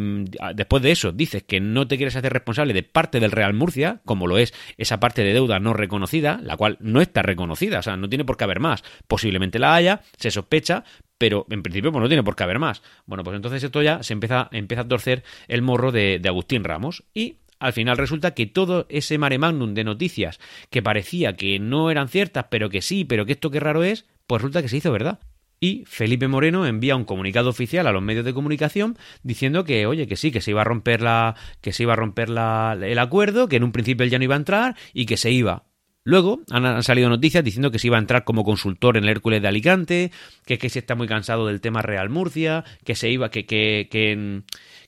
después 0.55 0.83
de 0.83 0.91
eso 0.93 1.13
dices 1.13 1.43
que 1.43 1.61
no 1.61 1.87
te 1.87 1.97
quieres 1.97 2.17
hacer 2.17 2.33
responsable 2.33 2.75
de 2.75 2.83
parte 2.83 3.21
del 3.21 3.33
Real 3.33 3.55
Murcia, 3.55 4.01
como 4.05 4.27
lo 4.27 4.39
es 4.39 4.55
esa 4.77 5.01
parte 5.01 5.23
de 5.23 5.33
deuda 5.33 5.59
no 5.59 5.73
reconocida, 5.73 6.41
la 6.43 6.57
cual 6.57 6.77
no 6.81 7.01
está 7.01 7.23
reconocida, 7.23 7.79
o 7.79 7.83
sea, 7.83 7.97
no 7.97 8.09
tiene 8.09 8.25
por 8.25 8.37
qué 8.37 8.45
haber 8.45 8.61
más. 8.61 8.85
Posiblemente 9.07 9.59
la 9.59 9.75
haya, 9.75 10.01
se 10.17 10.31
sospecha, 10.31 10.85
pero 11.19 11.47
en 11.51 11.63
principio 11.63 11.93
pues 11.93 12.03
no 12.03 12.09
tiene 12.09 12.23
por 12.23 12.37
qué 12.37 12.45
haber 12.45 12.59
más. 12.59 12.83
Bueno, 13.07 13.25
pues 13.25 13.37
entonces 13.37 13.63
esto 13.63 13.83
ya 13.83 14.03
se 14.03 14.13
empieza, 14.13 14.49
empieza 14.53 14.83
a 14.83 14.89
torcer 14.89 15.25
el 15.49 15.63
morro 15.63 15.93
de 15.93 16.21
Agustín 16.27 16.65
Ramos 16.65 17.05
y 17.15 17.37
al 17.59 17.73
final 17.73 17.97
resulta 17.97 18.35
que 18.35 18.47
todo 18.47 18.87
ese 18.89 19.19
mare 19.19 19.39
magnum 19.39 19.75
de 19.75 19.85
noticias 19.85 20.39
que 20.71 20.83
parecía 20.83 21.37
que 21.37 21.59
no 21.59 21.91
eran 21.91 22.09
ciertas, 22.09 22.47
pero 22.51 22.71
que 22.71 22.83
sí, 22.83 23.05
pero 23.05 23.27
que 23.27 23.33
esto 23.33 23.51
qué 23.51 23.61
raro 23.61 23.85
es, 23.85 24.07
pues 24.27 24.43
resulta 24.43 24.63
que 24.63 24.69
se 24.69 24.79
hizo 24.79 24.93
verdad. 24.93 25.21
Y 25.59 25.85
Felipe 25.87 26.29
Moreno 26.29 26.67
envía 26.67 26.97
un 26.97 27.05
comunicado 27.05 27.49
oficial 27.49 27.87
a 27.87 27.93
los 27.93 28.03
medios 28.03 28.27
de 28.27 28.35
comunicación 28.35 28.99
diciendo 29.23 29.65
que, 29.65 29.87
oye, 29.87 30.07
que 30.07 30.17
sí, 30.17 30.31
que 30.31 30.43
se 30.43 30.51
iba 30.51 30.61
a 30.61 30.65
romper 30.65 31.01
la, 31.01 31.35
que 31.63 31.73
se 31.73 31.85
iba 31.85 31.95
a 31.95 31.97
romper 31.97 32.29
la, 32.29 32.77
el 32.81 32.99
acuerdo, 32.99 33.49
que 33.49 33.57
en 33.57 33.65
un 33.65 33.73
principio 33.73 34.05
él 34.05 34.11
ya 34.11 34.19
no 34.19 34.25
iba 34.25 34.35
a 34.35 34.39
entrar 34.39 34.77
y 34.93 35.07
que 35.07 35.17
se 35.17 35.31
iba. 35.31 35.65
Luego 36.07 36.43
han, 36.53 36.85
salido 36.85 37.09
noticias 37.09 37.43
diciendo 37.43 37.73
que 37.73 37.81
se 37.81 37.89
iba 37.89 37.97
a 37.97 38.01
entrar 38.01 38.23
como 38.23 38.45
consultor 38.45 38.97
en 38.97 39.03
el 39.03 39.11
Hércules 39.11 39.43
de 39.43 39.49
Alicante, 39.49 40.13
que, 40.45 40.57
que 40.57 40.71
se 40.71 40.79
está 40.79 40.95
muy 40.95 41.09
cansado 41.09 41.49
del 41.49 41.61
tema 41.61 41.83
Real 41.83 42.11
Murcia, 42.11 42.63
que 42.85 42.95
se 42.95 43.11
iba, 43.11 43.29
que, 43.31 43.45
que, 43.45 43.89
que, 43.91 44.43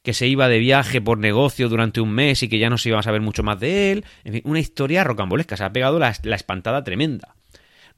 que 0.09 0.15
se 0.15 0.27
iba 0.27 0.49
de 0.49 0.59
viaje 0.59 1.03
por 1.03 1.19
negocio 1.19 1.69
durante 1.69 2.01
un 2.01 2.11
mes 2.11 2.43
y 2.43 2.49
que 2.49 2.59
ya 2.59 2.71
no 2.71 2.79
se 2.79 2.89
iba 2.89 2.99
a 2.99 3.03
saber 3.03 3.21
mucho 3.21 3.43
más 3.43 3.61
de 3.61 3.93
él. 3.93 4.07
En 4.25 4.33
fin, 4.33 4.43
una 4.47 4.59
historia 4.59 5.05
rocambolesca. 5.05 5.55
Se 5.55 5.65
ha 5.65 5.71
pegado 5.71 5.99
la, 5.99 6.09
espantada 6.09 6.83
tremenda. 6.83 7.35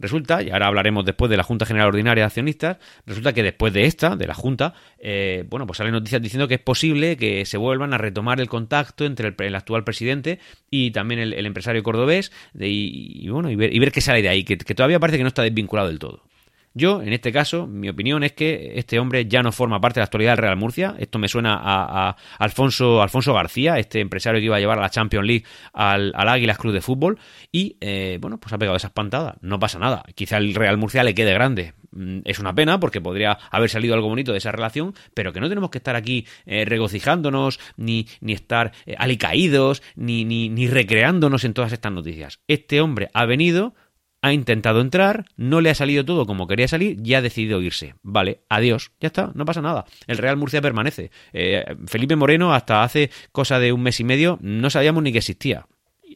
Resulta, 0.01 0.43
y 0.43 0.51
ahora 0.51 0.67
hablaremos 0.67 1.05
después 1.05 1.31
de 1.31 1.37
la 1.37 1.45
Junta 1.45 1.67
General 1.67 1.87
Ordinaria 1.87 2.23
de 2.23 2.27
Accionistas, 2.27 2.79
resulta 3.07 3.33
que 3.33 3.45
después 3.45 3.73
de 3.73 3.85
esta, 3.85 4.17
de 4.17 4.27
la 4.27 4.35
Junta, 4.35 4.75
eh, 4.99 5.45
bueno, 5.49 5.69
pues 5.69 5.77
salen 5.77 5.93
noticias 5.93 6.21
diciendo 6.21 6.49
que 6.49 6.55
es 6.55 6.61
posible 6.61 7.17
que 7.17 7.47
se 7.47 7.59
vuelvan 7.59 7.95
a 7.95 7.99
retomar 7.99 8.41
el 8.41 8.49
contacto 8.49 9.05
entre 9.05 9.33
el, 9.39 9.55
actual 9.55 9.85
presidente 9.85 10.41
y 10.69 10.91
también 10.91 11.21
el, 11.21 11.47
empresario 11.47 11.85
cordobés, 11.85 12.33
y, 12.59 13.29
bueno, 13.29 13.51
y 13.51 13.55
ver, 13.55 13.73
y 13.73 13.79
ver, 13.79 13.93
qué 13.93 14.01
sale 14.01 14.21
de 14.21 14.31
ahí, 14.31 14.43
que 14.43 14.57
todavía 14.57 14.99
parece 14.99 15.19
que 15.19 15.23
no 15.23 15.29
está 15.29 15.43
desvinculado 15.43 15.87
del 15.87 16.01
todo. 16.01 16.25
Yo, 16.73 17.03
en 17.03 17.13
este 17.13 17.33
caso, 17.33 17.67
mi 17.67 17.89
opinión 17.89 18.23
es 18.23 18.33
que 18.33 18.75
este 18.77 19.01
hombre 19.01 19.27
ya 19.27 19.43
no 19.43 19.51
forma 19.51 19.81
parte 19.81 19.99
de 19.99 20.03
la 20.03 20.05
actualidad 20.05 20.33
del 20.33 20.39
Real 20.39 20.57
Murcia. 20.57 20.95
Esto 20.99 21.19
me 21.19 21.27
suena 21.27 21.59
a, 21.61 22.17
Alfonso, 22.39 23.03
Alfonso 23.03 23.35
García, 23.35 23.79
este 23.79 24.01
empresario 24.01 24.41
que 24.41 24.45
iba 24.47 24.57
a 24.57 24.61
llevar 24.61 24.79
a 24.79 24.83
la 24.83 24.91
Champions 24.91 25.27
League 25.27 25.45
al, 25.73 26.13
al 26.15 26.29
Águilas 26.29 26.59
Cruz 26.59 26.73
de 26.73 26.81
Fútbol. 26.81 27.19
Y, 27.51 27.77
eh, 27.81 28.19
bueno, 28.21 28.39
pues 28.39 28.53
ha 28.53 28.59
pegado 28.59 28.77
esa 28.77 28.87
espantada. 28.87 29.37
No 29.41 29.59
pasa 29.59 29.81
nada. 29.81 30.05
Quizá 30.15 30.37
el 30.37 30.55
Real 30.55 30.77
Murcia 30.77 31.03
le 31.03 31.15
quede 31.15 31.35
grande. 31.35 31.75
Mm, 31.91 32.21
es 32.25 32.39
una 32.39 32.55
pena 32.55 32.79
porque 32.79 33.01
podría 33.01 33.33
haber 33.51 33.69
salido 33.69 33.95
algo 33.95 34.09
bonito 34.09 34.31
de 34.31 34.39
esa 34.39 34.53
relación, 34.53 34.95
pero 35.13 35.33
que 35.33 35.41
no 35.41 35.49
tenemos 35.49 35.71
que 35.71 35.79
estar 35.79 35.97
aquí 35.97 36.27
eh, 36.47 36.65
regocijándonos, 36.65 37.59
ni, 37.77 38.07
ni 38.21 38.33
estar 38.33 38.73
eh, 38.87 38.95
alicaídos, 38.97 39.83
ni, 39.97 40.25
ni, 40.25 40.49
ni 40.49 40.69
recreándonos 40.69 41.45
en 41.45 41.55
todas 41.55 41.73
estas 41.73 41.91
noticias. 41.91 42.41
Este 42.47 42.81
hombre 42.81 43.11
ha 43.13 43.27
venido 43.27 43.75
ha 44.23 44.33
intentado 44.33 44.81
entrar, 44.81 45.25
no 45.37 45.61
le 45.61 45.71
ha 45.71 45.75
salido 45.75 46.05
todo 46.05 46.27
como 46.27 46.47
quería 46.47 46.69
salir 46.69 46.99
y 47.05 47.15
ha 47.15 47.23
decidido 47.23 47.63
irse. 47.63 47.95
Vale, 48.03 48.41
adiós, 48.49 48.93
ya 49.01 49.09
está, 49.09 49.33
no 49.35 49.45
pasa 49.45 49.63
nada. 49.63 49.85
El 50.07 50.19
Real 50.19 50.37
Murcia 50.37 50.61
permanece. 50.61 51.11
Eh, 51.33 51.65
Felipe 51.87 52.17
Moreno 52.17 52.55
hasta 52.55 52.83
hace 52.83 53.11
cosa 53.33 53.59
de 53.59 53.73
un 53.73 53.83
mes 53.83 54.01
y 54.01 54.05
medio 54.05 54.39
no 54.43 54.71
sabíamos 54.71 55.03
ni 55.03 55.13
que 55.13 55.19
existía. 55.19 55.67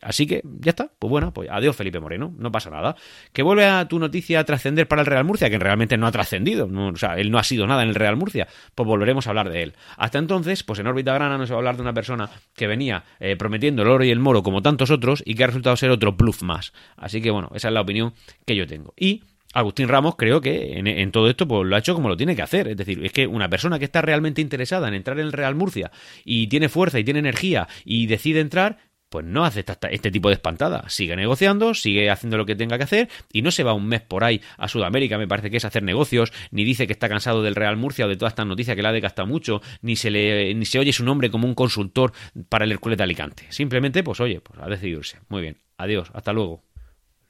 Así 0.04 0.26
que 0.26 0.42
ya 0.61 0.70
está, 0.70 0.90
pues 0.99 1.11
bueno, 1.11 1.32
pues 1.32 1.49
adiós 1.50 1.75
Felipe 1.75 1.99
Moreno, 1.99 2.34
no 2.38 2.52
pasa 2.52 2.70
nada. 2.70 2.94
Que 3.32 3.42
vuelve 3.42 3.66
a 3.66 3.88
tu 3.88 3.99
noticia 3.99 4.40
a 4.40 4.44
trascender 4.44 4.87
para 4.87 5.02
el 5.02 5.06
Real 5.06 5.25
Murcia, 5.25 5.49
que 5.50 5.58
realmente 5.58 5.96
no 5.96 6.06
ha 6.06 6.12
trascendido, 6.12 6.68
o 6.70 6.96
sea, 6.96 7.18
él 7.18 7.30
no 7.30 7.38
ha 7.38 7.44
sido 7.44 7.66
nada 7.66 7.82
en 7.82 7.88
el 7.88 7.94
Real 7.94 8.16
Murcia, 8.16 8.46
pues 8.75 8.87
volveremos 8.87 9.26
a 9.26 9.30
hablar 9.30 9.50
de 9.50 9.62
él. 9.62 9.75
Hasta 9.96 10.18
entonces, 10.18 10.62
pues 10.62 10.78
en 10.78 10.87
órbita 10.87 11.14
grana 11.14 11.38
nos 11.38 11.50
va 11.50 11.54
a 11.54 11.58
hablar 11.58 11.76
de 11.76 11.82
una 11.82 11.94
persona 11.94 12.30
que 12.54 12.66
venía 12.66 13.04
eh, 13.18 13.37
prometiendo 13.37 13.82
el 13.82 13.88
oro 13.88 14.04
y 14.04 14.11
el 14.11 14.20
moro 14.20 14.42
como 14.42 14.62
tantos 14.62 14.90
otros 14.90 15.23
y 15.25 15.34
que 15.34 15.44
ha 15.44 15.46
resultado 15.49 15.76
ser 15.76 15.90
otro 15.90 16.12
bluff 16.12 16.42
más. 16.42 16.73
Así 16.96 17.20
que 17.23 17.30
bueno, 17.30 17.50
esa 17.54 17.68
es 17.68 17.75
la 17.75 17.80
opinión 17.80 18.12
que 18.44 18.56
yo 18.56 18.66
tengo. 18.66 18.92
Y 18.96 19.23
Agustín 19.54 19.88
Ramos 19.88 20.16
creo 20.16 20.40
que 20.40 20.78
en, 20.78 21.12
todo 21.12 21.30
esto 21.30 21.46
pues, 21.46 21.66
lo 21.66 21.76
ha 21.76 21.78
hecho 21.78 21.94
como 21.94 22.08
lo 22.08 22.16
tiene 22.16 22.34
que 22.34 22.42
hacer. 22.42 22.68
Es 22.68 22.76
decir, 22.76 23.04
es 23.04 23.12
que 23.12 23.26
una 23.26 23.49
persona 23.49 23.78
que 23.78 23.84
está 23.84 24.02
realmente 24.02 24.42
interesada 24.42 24.88
en 24.88 24.94
entrar 24.94 25.18
en 25.18 25.26
el 25.26 25.32
Real 25.32 25.54
Murcia 25.54 25.92
y 26.25 26.49
tiene 26.49 26.68
fuerza 26.68 26.99
y 26.99 27.04
tiene 27.04 27.20
energía 27.20 27.68
y 27.84 28.06
decide 28.06 28.40
entrar, 28.40 28.78
pues 29.14 29.25
no 29.25 29.44
hace 29.44 29.64
este 29.92 30.11
tipo 30.11 30.28
de 30.28 30.35
espantada. 30.35 30.88
Sigue 30.88 31.14
negociando, 31.14 31.73
sigue 31.75 32.11
haciendo 32.11 32.37
lo 32.37 32.47
que 32.47 32.56
tenga 32.56 32.78
que 32.78 32.83
hacer 32.83 33.09
y 33.33 33.42
no 33.42 33.52
se 33.52 33.62
va 33.62 33.73
un 33.73 33.87
mes 33.87 34.00
por 34.00 34.25
ahí 34.25 34.40
a 34.59 34.66
Sudamérica, 34.66 35.18
me 35.18 35.28
parece 35.28 35.52
que 35.52 35.59
es 35.59 35.64
hacer 35.64 35.85
negocios, 35.85 36.33
ni 36.50 36.64
dice 36.64 36.88
que 36.88 36.94
está 36.94 37.09
cansado 37.09 37.40
del 37.40 37.54
Real 37.54 37.76
Murcia 37.76 38.06
o 38.06 38.09
de 38.09 38.16
todas 38.16 38.33
estas 38.33 38.49
noticias 38.49 38.75
que 38.75 38.83
le 38.83 38.88
ha 38.88 38.92
decastado 38.92 39.28
mucho, 39.28 39.62
ni 39.83 39.94
se 39.94 40.11
le 40.11 40.52
ni 40.56 40.64
se 40.64 40.80
oye 40.80 40.92
su 40.92 41.04
nombre 41.04 41.30
como 41.30 41.47
un 41.47 41.54
consultor 41.54 42.12
para 42.49 42.64
el 42.64 42.73
Hércules 42.73 42.99
de 42.99 43.04
Alicante. 43.04 43.47
Simplemente, 43.50 44.02
pues 44.02 44.18
oye, 44.18 44.40
pues 44.40 44.59
ha 44.61 44.68
decidido 44.68 44.99
irse. 44.99 45.21
Muy 45.28 45.42
bien. 45.42 45.59
Adiós, 45.78 46.11
hasta 46.12 46.33
luego. 46.33 46.64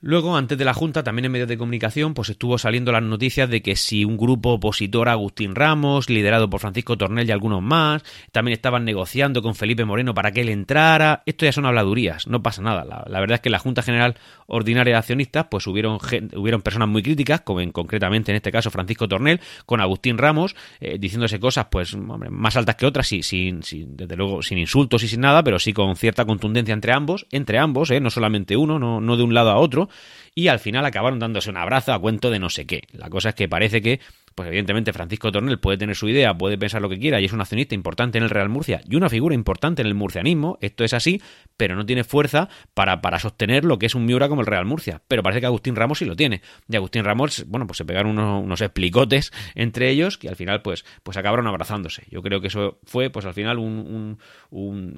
Luego, 0.07 0.37
antes 0.37 0.59
de 0.59 0.67
la 0.67 0.75
Junta, 0.75 1.03
también 1.03 1.25
en 1.25 1.33
medios 1.33 1.49
de 1.49 1.57
comunicación, 1.57 2.13
pues 2.13 2.29
estuvo 2.29 2.59
saliendo 2.59 2.93
las 2.93 3.03
noticias 3.03 3.49
de 3.49 3.63
que 3.63 3.75
si 3.75 4.05
un 4.05 4.19
grupo 4.19 4.51
opositor 4.51 5.09
a 5.09 5.13
Agustín 5.13 5.55
Ramos, 5.55 6.11
liderado 6.11 6.51
por 6.51 6.61
Francisco 6.61 6.99
Tornel 6.99 7.27
y 7.27 7.33
algunos 7.33 7.63
más, 7.63 8.05
también 8.31 8.53
estaban 8.53 8.85
negociando 8.85 9.41
con 9.41 9.55
Felipe 9.55 9.87
Moreno 9.87 10.13
para 10.13 10.31
que 10.31 10.43
él 10.43 10.51
entrara. 10.51 11.23
Esto 11.25 11.47
ya 11.47 11.53
son 11.53 11.65
habladurías, 11.65 12.27
no 12.27 12.43
pasa 12.43 12.61
nada. 12.61 12.85
La, 12.85 13.19
verdad 13.19 13.37
es 13.37 13.41
que 13.41 13.49
en 13.49 13.53
la 13.53 13.59
Junta 13.61 13.81
General 13.81 14.15
Ordinaria 14.47 14.93
de 14.93 14.99
Accionistas, 14.99 15.47
pues 15.51 15.67
hubieron, 15.67 15.99
hubieron 16.37 16.61
personas 16.61 16.91
muy 16.91 17.03
críticas, 17.03 17.41
como 17.41 17.63
en, 17.63 17.73
concretamente 17.73 18.31
en 18.31 18.37
este 18.37 18.53
caso 18.53 18.71
Francisco 18.71 19.09
Tornel, 19.09 19.41
con 19.65 19.81
Agustín 19.81 20.19
Ramos, 20.19 20.55
eh, 20.81 20.99
diciéndose 20.99 21.41
cosas 21.41 21.69
pues 21.71 21.97
más 21.97 22.57
altas 22.59 22.77
que 22.77 22.85
otras, 22.85 23.07
sin, 23.07 23.63
sin, 23.63 23.97
desde 23.97 24.17
luego 24.17 24.43
sin 24.43 24.59
insultos 24.59 25.03
y 25.03 25.09
sin 25.09 25.23
nada, 25.23 25.43
pero 25.43 25.59
sí 25.59 25.73
con 25.73 25.97
cierta 25.97 26.27
contundencia 26.27 26.75
entre 26.75 26.93
ambos, 26.93 27.27
entre 27.31 27.59
ambos, 27.59 27.91
eh, 27.91 28.01
no 28.01 28.11
solamente 28.11 28.55
uno, 28.55 28.79
no, 28.79 29.01
no 29.01 29.17
de 29.17 29.23
un 29.23 29.33
lado 29.33 29.51
a 29.51 29.57
otro 29.57 29.89
y 30.35 30.49
al 30.49 30.59
final 30.59 30.85
acabaron 30.85 31.19
dándose 31.19 31.51
un 31.51 31.57
abrazo 31.57 31.93
a 31.93 32.01
cuento 32.01 32.31
de 32.31 32.39
no 32.39 32.51
sé 32.51 32.67
qué. 32.67 32.83
La 32.93 33.09
cosa 33.09 33.31
es 33.31 33.35
que 33.35 33.49
parece 33.49 33.81
que 33.81 34.01
pues 34.35 34.49
evidentemente 34.49 34.93
Francisco 34.93 35.31
Tornel 35.31 35.59
puede 35.59 35.79
tener 35.79 35.97
su 35.97 36.09
idea, 36.09 36.37
puede 36.37 36.59
pensar 36.59 36.83
lo 36.83 36.89
que 36.89 36.99
quiera 36.99 37.21
y 37.21 37.25
es 37.25 37.33
un 37.33 37.41
accionista 37.41 37.75
importante 37.75 38.19
en 38.19 38.25
el 38.25 38.31
Real 38.31 38.49
Murcia 38.49 38.81
y 38.89 38.97
una 38.97 39.09
figura 39.09 39.35
importante 39.35 39.83
en 39.83 39.89
el 39.89 39.95
murcianismo, 39.95 40.59
esto 40.61 40.85
es 40.85 40.93
así, 40.93 41.21
pero 41.57 41.77
no 41.77 41.87
tiene 41.87 42.05
fuerza 42.05 42.49
para, 42.75 43.01
para 43.01 43.19
sostener 43.19 43.65
lo 43.65 43.79
que 43.79 43.87
es 43.87 43.95
un 43.95 44.05
Miura 44.05 44.29
como 44.29 44.41
el 44.41 44.47
Real 44.47 44.65
Murcia. 44.65 45.03
Pero 45.09 45.23
parece 45.23 45.41
que 45.41 45.47
Agustín 45.47 45.77
Ramos 45.77 45.99
sí 45.99 46.05
lo 46.05 46.17
tiene. 46.17 46.43
Y 46.69 46.77
Agustín 46.77 47.05
Ramos, 47.05 47.45
bueno, 47.49 47.67
pues 47.67 47.79
se 47.79 47.85
pegaron 47.85 48.19
unos, 48.19 48.61
explicotes 48.61 49.33
entre 49.55 49.91
ellos 49.91 50.19
que 50.19 50.29
al 50.29 50.37
final 50.37 50.63
pues, 50.63 50.85
pues 51.03 51.17
acabaron 51.17 51.47
abrazándose. 51.47 52.05
Yo 52.11 52.23
creo 52.23 52.41
que 52.41 52.49
eso 52.49 52.79
fue 52.85 53.11
pues 53.11 53.27
al 53.27 53.35
final 53.35 53.59
un, 53.59 54.19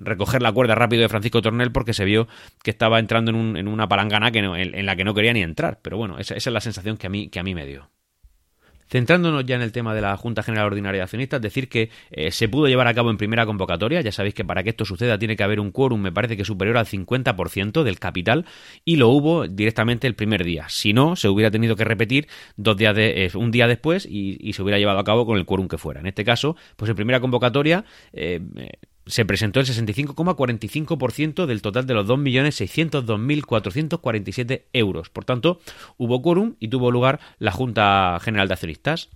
recoger 0.02 0.42
la 0.42 0.52
cuerda 0.52 0.74
rápido 0.74 1.02
de 1.02 1.08
Francisco 1.08 1.42
Tornel 1.42 1.72
porque 1.72 1.92
se 1.92 2.04
vio 2.04 2.28
que 2.62 2.70
estaba 2.70 2.98
entrando 2.98 3.30
en, 3.30 3.68
una 3.68 3.88
palangana 3.88 4.30
que 4.30 4.38
en, 4.38 4.86
la 4.86 4.96
que 4.96 5.04
no 5.04 5.14
quería 5.14 5.32
ni 5.32 5.42
entrar. 5.42 5.80
Pero 5.82 5.96
bueno, 5.96 6.18
esa, 6.18 6.34
esa 6.34 6.50
es 6.50 6.54
la 6.54 6.60
sensación 6.60 6.96
que 6.96 7.06
a 7.06 7.10
mí, 7.10 7.28
que 7.28 7.38
a 7.38 7.42
mí 7.42 7.54
me 7.54 7.66
dio. 7.66 7.90
Centrándonos 8.88 9.44
ya 9.44 9.56
en 9.56 9.62
el 9.62 9.72
tema 9.72 9.94
de 9.94 10.00
la 10.00 10.16
Junta 10.16 10.42
General 10.42 10.66
Ordinaria 10.66 11.00
de 11.00 11.02
Accionistas, 11.04 11.40
decir 11.40 11.68
que 11.68 11.90
eh, 12.10 12.30
se 12.30 12.48
pudo 12.48 12.68
llevar 12.68 12.86
a 12.86 12.94
cabo 12.94 13.10
en 13.10 13.16
primera 13.16 13.46
convocatoria. 13.46 14.00
Ya 14.00 14.12
sabéis 14.12 14.34
que 14.34 14.44
para 14.44 14.62
que 14.62 14.70
esto 14.70 14.84
suceda 14.84 15.18
tiene 15.18 15.36
que 15.36 15.42
haber 15.42 15.60
un 15.60 15.70
quórum, 15.70 16.00
me 16.00 16.12
parece 16.12 16.36
que 16.36 16.44
superior 16.44 16.76
al 16.76 16.86
50% 16.86 17.82
del 17.82 17.98
capital, 17.98 18.46
y 18.84 18.96
lo 18.96 19.08
hubo 19.08 19.48
directamente 19.48 20.06
el 20.06 20.14
primer 20.14 20.44
día. 20.44 20.66
Si 20.68 20.92
no, 20.92 21.16
se 21.16 21.28
hubiera 21.28 21.50
tenido 21.50 21.76
que 21.76 21.84
repetir 21.84 22.28
dos 22.56 22.76
días 22.76 22.94
de, 22.94 23.26
eh, 23.26 23.30
un 23.34 23.50
día 23.50 23.66
después 23.66 24.06
y, 24.08 24.52
se 24.52 24.62
hubiera 24.62 24.78
llevado 24.78 24.98
a 24.98 25.04
cabo 25.04 25.26
con 25.26 25.36
el 25.36 25.44
quórum 25.44 25.68
que 25.68 25.76
fuera. 25.76 26.00
En 26.00 26.06
este 26.06 26.24
caso, 26.24 26.56
pues 26.76 26.88
en 26.88 26.96
primera 26.96 27.20
convocatoria. 27.20 27.84
Eh, 28.12 28.40
se 29.06 29.24
presentó 29.24 29.60
el 29.60 29.66
65,45% 29.66 31.46
del 31.46 31.62
total 31.62 31.86
de 31.86 31.94
los 31.94 32.06
2.602.447 32.06 34.64
euros. 34.72 35.08
Por 35.10 35.24
tanto, 35.24 35.60
hubo 35.96 36.20
quórum 36.22 36.56
y 36.58 36.66
tuvo 36.68 36.90
lugar 36.90 37.20
la 37.38 37.52
Junta 37.52 38.18
General 38.20 38.48
de 38.48 38.54
Accionistas. 38.54 39.10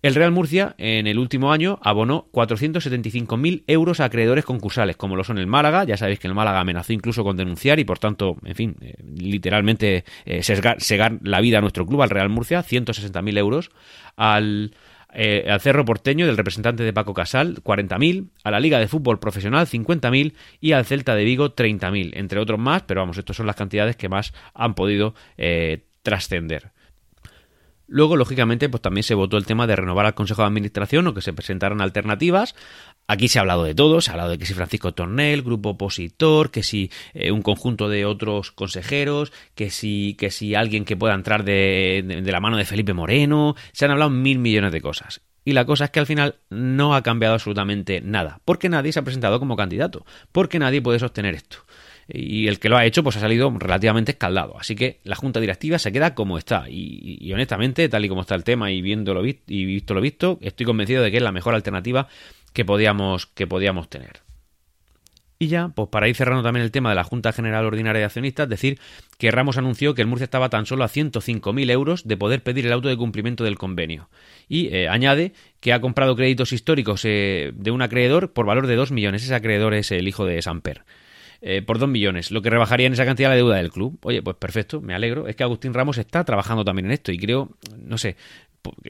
El 0.03 0.15
Real 0.15 0.33
Murcia 0.33 0.75
en 0.79 1.07
el 1.07 1.19
último 1.19 1.53
año 1.53 1.79
abonó 1.83 2.27
475.000 2.33 3.65
euros 3.67 4.01
a 4.01 4.07
acreedores 4.07 4.47
concursales, 4.47 4.97
como 4.97 5.15
lo 5.15 5.25
son 5.25 5.37
el 5.37 5.47
Málaga. 5.47 5.85
Ya 5.85 5.99
sabéis 5.99 6.19
que 6.19 6.27
el 6.27 6.35
Málaga 6.35 6.61
amenazó 6.61 6.95
incluso 6.95 7.23
con 7.23 7.37
denunciar 7.37 7.79
y, 7.79 7.85
por 7.85 7.99
tanto, 7.99 8.37
en 8.45 8.55
fin, 8.55 8.77
eh, 8.81 8.95
literalmente 9.19 10.05
eh, 10.25 10.43
segar, 10.43 11.19
la 11.23 11.43
vida 11.43 11.59
a 11.59 11.61
nuestro 11.61 11.85
club, 11.85 12.01
al 12.01 12.09
Real 12.09 12.31
Murcia, 12.31 12.61
160.000 12.61 13.39
euros. 13.39 13.71
Al, 14.17 14.73
eh, 15.13 15.47
al 15.49 15.61
Cerro 15.61 15.85
Porteño 15.85 16.27
del 16.27 16.37
representante 16.37 16.83
de 16.83 16.93
Paco 16.93 17.15
Casal 17.15 17.63
40.000, 17.63 18.31
a 18.45 18.51
la 18.51 18.61
Liga 18.61 18.79
de 18.79 18.89
Fútbol 18.89 19.19
Profesional 19.19 19.67
50.000 19.67 20.35
y 20.61 20.73
al 20.73 20.85
Celta 20.85 21.15
de 21.15 21.25
Vigo 21.25 21.55
30.000, 21.55 22.13
entre 22.15 22.41
otros 22.41 22.59
más, 22.59 22.83
pero 22.83 23.01
vamos, 23.01 23.19
estas 23.19 23.37
son 23.37 23.47
las 23.47 23.57
cantidades 23.57 23.97
que 23.97 24.09
más 24.09 24.33
han 24.55 24.75
podido 24.75 25.15
eh, 25.37 25.85
trascender. 26.03 26.73
Luego, 27.93 28.17
lógicamente, 28.17 28.69
pues 28.69 28.81
también 28.81 29.03
se 29.03 29.17
votó 29.17 29.37
el 29.37 29.47
tema 29.47 29.67
de 29.67 29.75
renovar 29.75 30.07
al 30.07 30.15
Consejo 30.15 30.43
de 30.43 30.47
Administración 30.47 31.09
o 31.09 31.13
que 31.13 31.23
se 31.23 31.33
presentaran 31.33 31.81
alternativas. 31.81 32.55
Aquí 33.09 33.27
se 33.27 33.41
ha 33.41 33.43
hablado 33.43 33.65
de 33.65 33.75
todo, 33.75 34.01
se 34.01 34.11
ha 34.11 34.15
hablado 34.15 34.31
de 34.31 34.39
que 34.39 34.47
si 34.47 34.55
Francisco 34.55 34.95
Tornel, 34.95 35.43
grupo 35.43 35.71
opositor, 35.71 36.53
que 36.53 36.63
si 36.63 36.93
eh, 37.15 37.33
un 37.33 37.43
conjunto 37.43 37.89
de 37.89 38.05
otros 38.05 38.53
consejeros, 38.53 39.33
que 39.57 39.71
si, 39.71 40.15
que 40.15 40.31
si 40.31 40.55
alguien 40.55 40.85
que 40.85 40.97
pueda 40.97 41.15
entrar 41.15 41.43
de, 41.43 42.23
de 42.23 42.33
la 42.33 42.39
mano 42.39 42.59
de 42.59 42.65
Felipe 42.65 42.93
Moreno. 42.93 43.57
Se 43.73 43.87
han 43.87 43.91
hablado 43.91 44.11
mil 44.11 44.39
millones 44.39 44.71
de 44.71 44.81
cosas. 44.81 45.23
Y 45.45 45.53
la 45.53 45.65
cosa 45.65 45.87
es 45.87 45.91
que 45.91 45.99
al 45.99 46.07
final 46.07 46.37
no 46.49 46.95
ha 46.95 47.03
cambiado 47.03 47.35
absolutamente 47.35 48.01
nada, 48.03 48.41
porque 48.45 48.69
nadie 48.69 48.93
se 48.93 49.01
ha 49.01 49.05
presentado 49.05 49.41
como 49.41 49.57
candidato, 49.57 50.07
porque 50.31 50.61
nadie 50.61 50.81
puede 50.81 51.01
sostener 51.01 51.35
esto 51.35 51.65
y 52.13 52.49
el 52.49 52.59
que 52.59 52.69
lo 52.69 52.77
ha 52.77 52.85
hecho 52.85 53.03
pues 53.03 53.17
ha 53.17 53.21
salido 53.21 53.53
relativamente 53.59 54.13
escaldado. 54.13 54.59
Así 54.59 54.75
que 54.75 55.01
la 55.05 55.17
junta 55.17 55.41
directiva 55.41 55.79
se 55.79 55.93
queda 55.93 56.15
como 56.15 56.39
está 56.39 56.65
y, 56.69 57.33
honestamente, 57.33 57.89
tal 57.89 58.05
y 58.05 58.09
como 58.09 58.23
está 58.23 58.35
el 58.35 58.45
tema 58.45 58.71
y 58.71 58.83
viéndolo 58.83 59.25
y 59.25 59.65
visto 59.65 59.95
lo 59.95 60.01
visto, 60.01 60.39
estoy 60.41 60.67
convencido 60.67 61.03
de 61.03 61.11
que 61.11 61.19
es 61.19 61.23
la 61.23 61.33
mejor 61.33 61.55
alternativa 61.55 62.09
que 62.53 62.65
podíamos, 62.65 63.27
que 63.27 63.47
podíamos 63.47 63.89
tener. 63.89 64.21
Y 65.43 65.49
ya, 65.49 65.69
pues 65.69 65.89
para 65.89 66.07
ir 66.07 66.15
cerrando 66.15 66.43
también 66.43 66.65
el 66.65 66.71
tema 66.71 66.91
de 66.91 66.97
la 66.97 67.03
Junta 67.03 67.33
General 67.33 67.65
Ordinaria 67.65 68.01
de 68.01 68.05
Accionistas, 68.05 68.47
decir 68.47 68.79
que 69.17 69.31
Ramos 69.31 69.57
anunció 69.57 69.95
que 69.95 70.03
el 70.03 70.07
Murcia 70.07 70.25
estaba 70.25 70.51
tan 70.51 70.67
solo 70.67 70.85
a 70.85 70.89
105.000 70.89 71.71
euros 71.71 72.07
de 72.07 72.19
poder 72.19 72.43
pedir 72.43 72.67
el 72.67 72.73
auto 72.75 72.89
de 72.89 72.97
cumplimiento 72.99 73.43
del 73.43 73.57
convenio. 73.57 74.11
Y 74.51 74.67
eh, 74.67 74.91
añade 74.91 75.33
que 75.61 75.73
ha 75.73 75.81
comprado 75.81 76.15
créditos 76.15 76.53
históricos 76.53 77.07
eh, 77.07 77.53
de 77.55 77.71
un 77.71 77.81
acreedor 77.81 78.35
por 78.35 78.45
valor 78.45 78.67
de 78.67 78.77
2 78.77 78.93
millones. 78.93 79.25
Ese 79.25 79.35
acreedor 79.35 79.73
es 79.73 79.91
el 79.93 80.07
hijo 80.09 80.27
de 80.27 80.43
Samper. 80.43 80.85
Eh, 81.43 81.63
por 81.63 81.79
2 81.79 81.89
millones, 81.89 82.31
lo 82.31 82.43
que 82.43 82.51
rebajaría 82.51 82.87
en 82.87 82.93
esa 82.93 83.07
cantidad 83.07 83.31
la 83.31 83.37
deuda 83.37 83.57
del 83.57 83.71
club. 83.71 83.99
Oye, 84.03 84.23
pues 84.23 84.37
perfecto, 84.37 84.81
me 84.81 84.95
alegro. 84.95 85.27
Es 85.27 85.37
que 85.37 85.43
Agustín 85.43 85.73
Ramos 85.73 85.97
está 85.97 86.25
trabajando 86.25 86.65
también 86.65 86.87
en 86.87 86.93
esto 86.93 87.13
y 87.13 87.19
creo, 87.19 87.51
no 87.79 87.97
sé, 87.97 88.17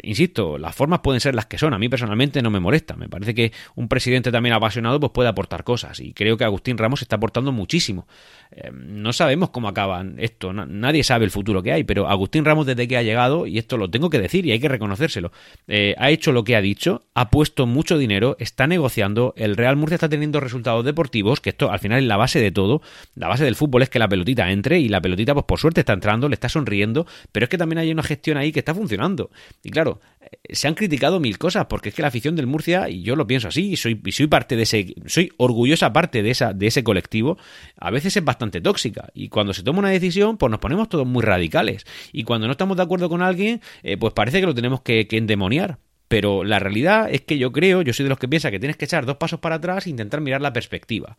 insisto, 0.03 0.59
las 0.59 0.75
formas 0.75 1.01
pueden 1.01 1.21
ser 1.21 1.35
las 1.35 1.47
que 1.47 1.59
son. 1.59 1.75
A 1.75 1.79
mí 1.79 1.89
personalmente 1.89 2.43
no 2.43 2.51
me 2.51 2.61
molesta. 2.61 2.97
Me 2.97 3.09
parece 3.09 3.35
que 3.35 3.53
un 3.75 3.89
presidente 3.89 4.33
también 4.33 4.55
apasionado 4.55 4.99
pues 4.99 5.13
puede 5.13 5.29
aportar 5.29 5.65
cosas. 5.65 6.01
Y 6.01 6.13
creo 6.13 6.37
que 6.37 6.45
Agustín 6.45 6.79
Ramos 6.79 7.03
está 7.03 7.17
aportando 7.17 7.53
muchísimo. 7.53 8.07
Eh, 8.53 8.71
no 8.73 9.13
sabemos 9.13 9.51
cómo 9.51 9.69
acaban 9.69 10.17
esto. 10.19 10.53
nadie 10.53 11.05
sabe 11.05 11.25
el 11.25 11.31
futuro 11.31 11.63
que 11.63 11.73
hay. 11.73 11.85
Pero 11.85 12.09
Agustín 12.09 12.45
Ramos 12.45 12.67
desde 12.67 12.89
que 12.89 12.97
ha 12.97 13.03
llegado, 13.03 13.47
y 13.47 13.59
esto 13.59 13.77
lo 13.77 13.91
tengo 13.91 14.11
que 14.11 14.19
decir 14.19 14.47
y 14.47 14.53
hay 14.53 14.61
que 14.61 14.69
reconocérselo, 14.69 15.33
eh, 15.69 15.95
ha 15.99 16.11
hecho 16.11 16.33
lo 16.33 16.45
que 16.45 16.57
ha 16.57 16.61
dicho, 16.61 17.05
ha 17.15 17.31
puesto 17.31 17.67
mucho 17.67 17.99
dinero, 17.99 18.37
está 18.39 18.67
negociando. 18.67 19.35
El 19.37 19.57
Real 19.57 19.77
Murcia 19.77 19.95
está 19.95 20.09
teniendo 20.09 20.41
resultados 20.41 20.85
deportivos, 20.85 21.41
que 21.41 21.51
esto 21.51 21.71
al 21.71 21.79
final 21.79 22.01
es 22.01 22.07
la 22.07 22.17
base 22.17 22.41
de 22.41 22.51
todo. 22.51 22.83
La 23.15 23.29
base 23.29 23.45
del 23.45 23.57
fútbol 23.57 23.83
es 23.83 23.91
que 23.91 23.99
la 23.99 24.09
pelotita 24.09 24.51
entre 24.51 24.81
y 24.81 24.89
la 24.89 25.01
pelotita 25.01 25.35
pues 25.35 25.47
por 25.47 25.59
suerte 25.59 25.81
está 25.81 25.93
entrando, 25.93 26.29
le 26.29 26.35
está 26.35 26.49
sonriendo. 26.49 27.07
Pero 27.33 27.45
es 27.45 27.51
que 27.51 27.59
también 27.59 27.79
hay 27.79 27.93
una 27.93 28.03
gestión 28.03 28.37
ahí 28.37 28.53
que 28.53 28.61
está 28.61 28.75
funcionando. 28.75 29.31
Y 29.63 29.71
claro, 29.71 30.01
eh, 30.21 30.55
se 30.55 30.67
han 30.67 30.75
criticado 30.75 31.21
mil 31.21 31.39
cosas, 31.39 31.67
porque 31.67 31.91
es 31.91 31.95
que 31.95 32.03
la 32.03 32.09
afición 32.09 32.35
del 32.37 32.47
Murcia, 32.47 32.89
y 32.89 33.03
yo 33.03 33.17
lo 33.17 33.27
pienso 33.27 33.49
así, 33.49 33.73
y 33.73 33.77
soy, 33.77 34.01
soy 34.11 34.27
parte 34.27 34.57
de 34.57 34.63
ese, 34.63 34.95
soy 35.07 35.33
orgullosa 35.37 35.93
parte 35.93 36.23
de, 36.23 36.31
esa, 36.31 36.53
de 36.53 36.67
ese 36.67 36.83
colectivo, 36.83 37.39
a 37.77 37.91
veces 37.91 38.17
es 38.17 38.25
bastante 38.25 38.40
tóxica. 38.41 39.11
Y 39.15 39.29
cuando 39.29 39.53
se 39.53 39.63
toma 39.63 39.81
una 39.81 39.91
decisión, 39.91 40.37
pues 40.37 40.51
nos 40.51 40.61
ponemos 40.61 40.89
todos 40.89 41.07
muy 41.07 41.23
radicales. 41.23 41.85
Y 42.13 42.25
cuando 42.25 42.47
no 42.47 42.53
estamos 42.53 42.77
de 42.77 42.83
acuerdo 42.83 43.09
con 43.09 43.23
alguien, 43.23 43.61
eh, 43.83 43.97
pues 43.97 44.15
parece 44.15 44.41
que 44.41 44.47
lo 44.47 44.55
tenemos 44.55 44.81
que, 44.81 45.07
endemoniar. 45.11 45.79
Pero 46.09 46.43
la 46.43 46.59
realidad 46.59 47.09
es 47.11 47.21
que 47.21 47.39
yo 47.39 47.53
creo, 47.53 47.83
yo 47.83 47.93
soy 47.93 48.05
de 48.05 48.11
los 48.11 48.19
que 48.19 48.29
piensa 48.29 48.51
que 48.51 48.59
tienes 48.59 48.77
que 48.77 48.87
echar 48.87 49.07
dos 49.07 49.17
pasos 49.17 49.39
para 49.41 49.57
atrás 49.57 49.87
e 49.87 49.91
intentar 49.91 50.21
mirar 50.21 50.41
la 50.41 50.53
perspectiva. 50.53 51.17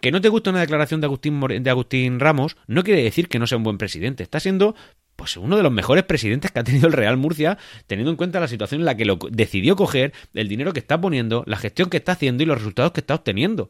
Que 0.00 0.10
no 0.10 0.20
te 0.20 0.28
gusta 0.28 0.50
una 0.50 0.60
declaración 0.60 1.00
de 1.00 1.06
Agustín, 1.06 1.40
de 1.40 1.70
Agustín 1.70 2.20
Ramos 2.20 2.56
no 2.66 2.82
quiere 2.82 3.02
decir 3.02 3.28
que 3.28 3.38
no 3.38 3.46
sea 3.46 3.58
un 3.58 3.64
buen 3.64 3.78
presidente. 3.78 4.22
Está 4.22 4.38
siendo 4.38 4.74
pues 5.18 5.36
uno 5.36 5.56
de 5.56 5.64
los 5.64 5.72
mejores 5.72 6.04
presidentes 6.04 6.52
que 6.52 6.60
ha 6.60 6.64
tenido 6.64 6.86
el 6.86 6.92
Real 6.92 7.16
Murcia, 7.16 7.58
teniendo 7.88 8.12
en 8.12 8.16
cuenta 8.16 8.38
la 8.38 8.46
situación 8.46 8.82
en 8.82 8.84
la 8.84 8.96
que 8.96 9.04
lo 9.04 9.18
decidió 9.30 9.74
coger, 9.74 10.12
el 10.32 10.46
dinero 10.46 10.72
que 10.72 10.78
está 10.78 11.00
poniendo, 11.00 11.42
la 11.46 11.56
gestión 11.56 11.90
que 11.90 11.96
está 11.96 12.12
haciendo 12.12 12.44
y 12.44 12.46
los 12.46 12.58
resultados 12.58 12.92
que 12.92 13.00
está 13.00 13.16
obteniendo. 13.16 13.68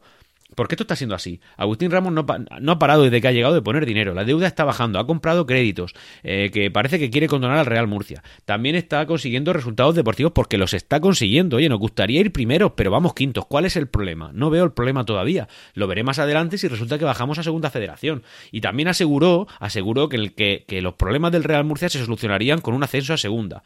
¿Por 0.55 0.67
qué 0.67 0.75
esto 0.75 0.83
está 0.83 0.95
siendo 0.95 1.15
así? 1.15 1.39
Agustín 1.57 1.91
Ramos 1.91 2.11
no, 2.11 2.25
ha 2.71 2.79
parado 2.79 3.03
desde 3.03 3.21
que 3.21 3.27
ha 3.27 3.31
llegado 3.31 3.53
de 3.53 3.61
poner 3.61 3.85
dinero. 3.85 4.13
La 4.13 4.25
deuda 4.25 4.47
está 4.47 4.63
bajando, 4.63 4.99
ha 4.99 5.05
comprado 5.05 5.45
créditos, 5.45 5.93
eh, 6.23 6.49
que 6.51 6.71
parece 6.71 6.99
que 6.99 7.09
quiere 7.09 7.27
condonar 7.27 7.59
al 7.59 7.65
Real 7.65 7.87
Murcia. 7.87 8.23
También 8.45 8.75
está 8.75 9.05
consiguiendo 9.05 9.53
resultados 9.53 9.95
deportivos 9.95 10.31
porque 10.33 10.57
los 10.57 10.73
está 10.73 10.99
consiguiendo. 10.99 11.57
Oye, 11.57 11.69
nos 11.69 11.79
gustaría 11.79 12.19
ir 12.19 12.31
primeros, 12.31 12.73
pero 12.75 12.91
vamos 12.91 13.13
quintos. 13.13 13.45
¿Cuál 13.45 13.65
es 13.65 13.75
el 13.75 13.87
problema? 13.87 14.31
No 14.33 14.49
veo 14.49 14.63
el 14.65 14.71
problema 14.71 15.05
todavía. 15.05 15.47
Lo 15.75 15.87
veré 15.87 16.03
más 16.03 16.19
adelante 16.19 16.57
si 16.57 16.67
resulta 16.67 16.97
que 16.97 17.05
bajamos 17.05 17.37
a 17.37 17.43
segunda 17.43 17.69
federación. 17.69 18.23
Y 18.51 18.61
también 18.61 18.87
aseguró, 18.87 19.47
aseguró 19.59 20.09
que, 20.09 20.65
los 20.81 20.93
problemas 20.95 21.31
del 21.31 21.43
Real 21.43 21.63
Murcia 21.63 21.89
se 21.89 22.03
solucionarían 22.03 22.59
con 22.61 22.73
un 22.73 22.83
ascenso 22.83 23.13
a 23.13 23.17
segunda 23.17 23.63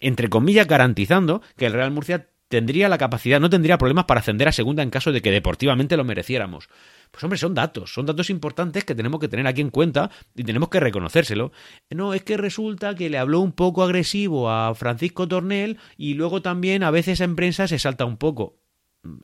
entre 0.00 0.28
comillas, 0.28 0.68
garantizando 0.68 1.42
que 1.56 1.66
el 1.66 1.72
Real 1.72 1.90
Murcia 1.90 2.28
tendría 2.48 2.88
la 2.88 2.98
capacidad, 2.98 3.40
no 3.40 3.50
tendría 3.50 3.78
problemas 3.78 4.06
para 4.06 4.20
ascender 4.20 4.48
a 4.48 4.52
segunda 4.52 4.82
en 4.82 4.90
caso 4.90 5.12
de 5.12 5.22
que 5.22 5.30
deportivamente 5.30 5.96
lo 5.96 6.04
mereciéramos. 6.04 6.68
Pues 7.10 7.22
hombre, 7.24 7.38
son 7.38 7.54
datos, 7.54 7.92
son 7.92 8.06
datos 8.06 8.30
importantes 8.30 8.84
que 8.84 8.94
tenemos 8.94 9.20
que 9.20 9.28
tener 9.28 9.46
aquí 9.46 9.60
en 9.60 9.70
cuenta 9.70 10.10
y 10.34 10.44
tenemos 10.44 10.68
que 10.68 10.80
reconocérselo. 10.80 11.52
No, 11.90 12.14
es 12.14 12.22
que 12.22 12.36
resulta 12.36 12.94
que 12.94 13.10
le 13.10 13.18
habló 13.18 13.40
un 13.40 13.52
poco 13.52 13.82
agresivo 13.82 14.50
a 14.50 14.74
Francisco 14.74 15.28
Tornel 15.28 15.78
y 15.96 16.14
luego 16.14 16.42
también 16.42 16.82
a 16.82 16.90
veces 16.90 17.20
en 17.20 17.36
prensa 17.36 17.68
se 17.68 17.78
salta 17.78 18.04
un 18.04 18.16
poco. 18.16 18.58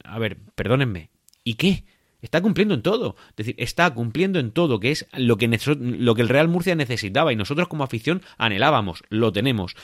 A 0.05 0.19
ver, 0.19 0.39
perdónenme. 0.55 1.11
¿Y 1.43 1.55
qué? 1.55 1.85
Está 2.23 2.41
cumpliendo 2.41 2.73
en 2.73 2.81
todo. 2.81 3.17
Es 3.31 3.37
decir, 3.37 3.55
está 3.59 3.93
cumpliendo 3.93 4.39
en 4.39 4.51
todo, 4.51 4.81
que 4.81 4.91
es 4.91 5.07
lo 5.13 5.37
que, 5.37 5.47
lo 5.77 6.15
que 6.15 6.23
el 6.23 6.31
Real 6.31 6.49
Murcia 6.49 6.75
necesitaba 6.75 7.35
y 7.35 7.37
nosotros 7.37 7.69
como 7.69 7.85
afición 7.85 8.23
anhelábamos. 8.39 9.03
Lo 9.11 9.31
tenemos. 9.31 9.77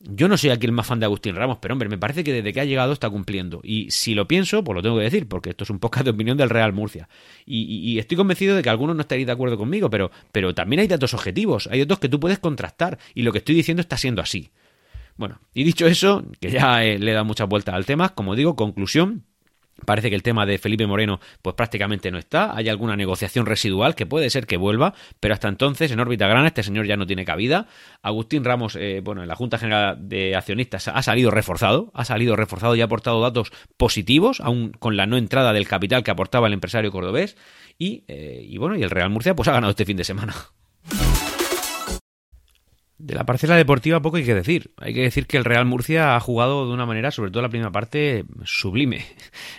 Yo 0.00 0.28
no 0.28 0.36
soy 0.36 0.50
aquí 0.50 0.64
el 0.64 0.72
más 0.72 0.86
fan 0.86 1.00
de 1.00 1.06
Agustín 1.06 1.34
Ramos, 1.34 1.58
pero 1.60 1.74
hombre, 1.74 1.88
me 1.88 1.98
parece 1.98 2.22
que 2.22 2.32
desde 2.32 2.52
que 2.52 2.60
ha 2.60 2.64
llegado 2.64 2.92
está 2.92 3.10
cumpliendo. 3.10 3.60
Y 3.64 3.90
si 3.90 4.14
lo 4.14 4.28
pienso, 4.28 4.62
pues 4.62 4.76
lo 4.76 4.82
tengo 4.82 4.96
que 4.96 5.02
decir, 5.02 5.26
porque 5.26 5.50
esto 5.50 5.64
es 5.64 5.70
un 5.70 5.80
poco 5.80 6.04
de 6.04 6.10
opinión 6.10 6.36
del 6.36 6.50
Real 6.50 6.72
Murcia. 6.72 7.08
Y, 7.44 7.98
estoy 7.98 8.16
convencido 8.16 8.54
de 8.54 8.62
que 8.62 8.70
algunos 8.70 8.94
no 8.94 9.02
estaréis 9.02 9.26
de 9.26 9.32
acuerdo 9.32 9.58
conmigo, 9.58 9.90
pero, 9.90 10.12
pero 10.30 10.54
también 10.54 10.80
hay 10.80 10.86
datos 10.86 11.14
objetivos, 11.14 11.68
hay 11.72 11.80
datos 11.80 11.98
que 11.98 12.08
tú 12.08 12.20
puedes 12.20 12.38
contrastar, 12.38 12.98
y 13.12 13.22
lo 13.22 13.32
que 13.32 13.38
estoy 13.38 13.56
diciendo 13.56 13.80
está 13.80 13.96
siendo 13.96 14.22
así. 14.22 14.50
Bueno, 15.16 15.40
y 15.52 15.64
dicho 15.64 15.84
eso, 15.88 16.24
que 16.38 16.52
ya 16.52 16.78
le 16.78 17.10
he 17.10 17.12
dado 17.12 17.24
muchas 17.24 17.48
vueltas 17.48 17.74
al 17.74 17.84
tema, 17.84 18.10
como 18.10 18.36
digo, 18.36 18.54
conclusión, 18.54 19.24
Parece 19.84 20.10
que 20.10 20.16
el 20.16 20.22
tema 20.22 20.44
de 20.44 20.58
Felipe 20.58 20.86
Moreno 20.86 21.20
pues 21.40 21.54
prácticamente 21.54 22.10
no 22.10 22.18
está, 22.18 22.56
hay 22.56 22.68
alguna 22.68 22.96
negociación 22.96 23.46
residual 23.46 23.94
que 23.94 24.06
puede 24.06 24.28
ser 24.30 24.46
que 24.46 24.56
vuelva, 24.56 24.94
pero 25.20 25.34
hasta 25.34 25.48
entonces 25.48 25.90
en 25.90 26.00
órbita 26.00 26.26
grana 26.26 26.48
este 26.48 26.62
señor 26.62 26.86
ya 26.86 26.96
no 26.96 27.06
tiene 27.06 27.24
cabida. 27.24 27.66
Agustín 28.02 28.44
Ramos, 28.44 28.76
eh, 28.76 29.00
bueno, 29.02 29.22
en 29.22 29.28
la 29.28 29.36
Junta 29.36 29.58
General 29.58 29.96
de 30.08 30.36
Accionistas 30.36 30.88
ha 30.88 31.02
salido 31.02 31.30
reforzado, 31.30 31.90
ha 31.94 32.04
salido 32.04 32.36
reforzado 32.36 32.74
y 32.74 32.80
ha 32.80 32.84
aportado 32.84 33.20
datos 33.20 33.52
positivos, 33.76 34.40
aún 34.40 34.72
con 34.72 34.96
la 34.96 35.06
no 35.06 35.16
entrada 35.16 35.52
del 35.52 35.68
capital 35.68 36.02
que 36.02 36.10
aportaba 36.10 36.48
el 36.48 36.54
empresario 36.54 36.90
cordobés 36.90 37.36
y, 37.78 38.04
eh, 38.08 38.44
y 38.44 38.58
bueno, 38.58 38.76
y 38.76 38.82
el 38.82 38.90
Real 38.90 39.10
Murcia 39.10 39.36
pues 39.36 39.48
ha 39.48 39.52
ganado 39.52 39.70
este 39.70 39.84
fin 39.84 39.96
de 39.96 40.04
semana. 40.04 40.34
De 42.98 43.14
la 43.14 43.24
parcela 43.24 43.54
deportiva 43.54 44.02
poco 44.02 44.16
hay 44.16 44.24
que 44.24 44.34
decir. 44.34 44.72
Hay 44.76 44.92
que 44.92 45.02
decir 45.02 45.28
que 45.28 45.36
el 45.36 45.44
Real 45.44 45.64
Murcia 45.66 46.16
ha 46.16 46.20
jugado 46.20 46.66
de 46.66 46.72
una 46.72 46.84
manera, 46.84 47.12
sobre 47.12 47.30
todo 47.30 47.42
la 47.42 47.48
primera 47.48 47.70
parte, 47.70 48.24
sublime. 48.44 49.04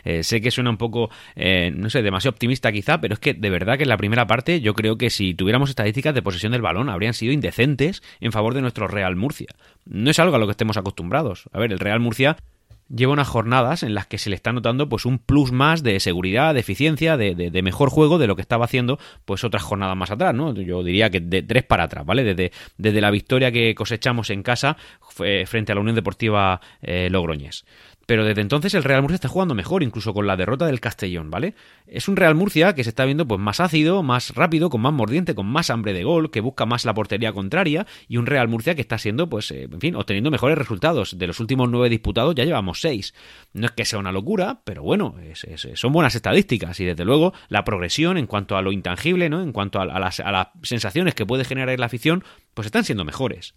Eh, 0.06 0.24
sé 0.24 0.40
que 0.40 0.50
suena 0.50 0.70
un 0.70 0.78
poco, 0.78 1.10
eh, 1.36 1.72
no 1.76 1.90
sé, 1.90 2.02
demasiado 2.02 2.32
optimista 2.32 2.72
quizá, 2.72 3.02
pero 3.02 3.14
es 3.14 3.20
que 3.20 3.34
de 3.34 3.50
verdad 3.50 3.78
que 3.78 3.84
en 3.84 3.90
la 3.90 3.98
primera 3.98 4.28
parte 4.28 4.62
yo 4.62 4.74
creo 4.74 4.98
que 4.98 5.10
si 5.10 5.34
tuviéramos 5.34 5.70
estadísticas 5.70 6.16
de 6.16 6.22
posesión 6.22 6.54
del 6.54 6.62
balón 6.62 6.90
habrían 6.90 7.14
sido 7.14 7.34
indecentes 7.34 8.02
en 8.22 8.32
favor 8.32 8.54
de 8.54 8.62
nuestro 8.62 8.88
Real 8.88 9.16
Murcia. 9.16 9.48
No 9.86 10.10
es 10.10 10.20
algo 10.20 10.36
a 10.36 10.40
lo 10.40 10.48
que 10.48 10.52
estemos 10.52 10.78
acostumbrados. 10.78 11.50
A 11.52 11.60
ver, 11.60 11.72
el 11.74 11.80
Real 11.80 12.00
Murcia 12.00 12.38
lleva 12.94 13.14
unas 13.14 13.28
jornadas 13.28 13.84
en 13.84 13.94
las 13.94 14.08
que 14.08 14.18
se 14.18 14.30
le 14.30 14.36
está 14.36 14.52
notando 14.52 14.90
pues 14.90 15.06
un 15.06 15.20
plus 15.20 15.52
más 15.52 15.84
de 15.84 16.00
seguridad, 16.00 16.54
de 16.54 16.60
eficiencia, 16.60 17.18
de, 17.18 17.36
de, 17.36 17.62
mejor 17.62 17.90
juego 17.90 18.18
de 18.18 18.28
lo 18.28 18.36
que 18.36 18.42
estaba 18.42 18.66
haciendo 18.66 19.00
pues 19.26 19.44
otras 19.44 19.64
jornadas 19.64 19.96
más 19.96 20.12
atrás, 20.12 20.34
¿no? 20.34 20.54
Yo 20.54 20.84
diría 20.84 21.10
que 21.10 21.20
de 21.20 21.44
tres 21.44 21.64
para 21.64 21.84
atrás, 21.84 22.06
¿vale? 22.06 22.24
Desde, 22.24 22.52
desde 22.78 23.02
la 23.02 23.12
victoria 23.12 23.52
que 23.52 23.76
cosechamos 23.76 24.30
en 24.30 24.44
casa 24.44 24.78
frente 25.46 25.72
a 25.72 25.76
la 25.76 25.82
Unión 25.82 25.96
Deportiva 25.96 26.62
eh, 26.82 27.10
Logroñés 27.10 27.66
pero 28.10 28.26
desde 28.26 28.42
entonces 28.42 28.74
el 28.74 28.84
Real 28.84 29.04
Murcia 29.04 29.18
está 29.18 29.28
jugando 29.28 29.54
mejor, 29.54 29.84
incluso 29.84 30.16
con 30.16 30.26
la 30.26 30.36
derrota 30.36 30.66
del 30.66 30.80
Castellón, 30.80 31.30
¿vale? 31.30 31.54
Es 31.86 32.08
un 32.08 32.16
Real 32.16 32.34
Murcia 32.34 32.74
que 32.74 32.84
se 32.84 32.90
está 32.90 33.06
viendo 33.06 33.28
pues 33.28 33.40
más 33.40 33.60
ácido, 33.60 34.02
más 34.02 34.34
rápido, 34.34 34.72
con 34.72 34.82
más 34.82 34.94
mordiente, 34.94 35.36
con 35.36 35.46
más 35.46 35.70
hambre 35.70 35.94
de 35.94 36.04
gol, 36.04 36.32
que 36.32 36.42
busca 36.42 36.66
más 36.66 36.86
la 36.86 36.96
portería 36.96 37.34
contraria, 37.34 37.86
y 38.08 38.18
un 38.18 38.26
Real 38.26 38.48
Murcia 38.48 38.74
que 38.74 38.82
está 38.82 38.98
siendo, 38.98 39.30
pues, 39.30 39.52
eh, 39.52 39.70
en 39.72 39.80
fin, 39.80 39.96
obteniendo 39.96 40.32
mejores 40.32 40.58
resultados. 40.58 41.20
De 41.20 41.28
los 41.28 41.40
últimos 41.40 41.70
nueve 41.70 41.88
disputados 41.88 42.34
ya 42.34 42.46
llevamos 42.46 42.82
seis. 42.82 43.14
No 43.54 43.68
es 43.68 43.74
que 43.74 43.86
sea 43.86 44.00
una 44.00 44.12
locura, 44.12 44.62
pero 44.64 44.82
bueno, 44.82 45.14
son 45.76 45.94
buenas 45.94 46.16
estadísticas, 46.16 46.80
y 46.80 46.86
desde 46.86 47.06
luego 47.06 47.34
la 47.48 47.64
progresión 47.64 48.18
en 48.18 48.26
cuanto 48.26 48.58
a 48.58 48.64
lo 48.64 48.72
intangible, 48.72 49.30
¿no? 49.30 49.44
En 49.44 49.52
cuanto 49.52 49.80
a, 49.80 49.86
las, 49.86 50.20
a 50.20 50.32
las 50.32 50.48
sensaciones 50.64 51.14
que 51.14 51.28
puede 51.28 51.46
generar 51.46 51.80
la 51.80 51.86
afición, 51.86 52.24
pues 52.56 52.66
están 52.66 52.86
siendo 52.86 53.06
mejores. 53.06 53.54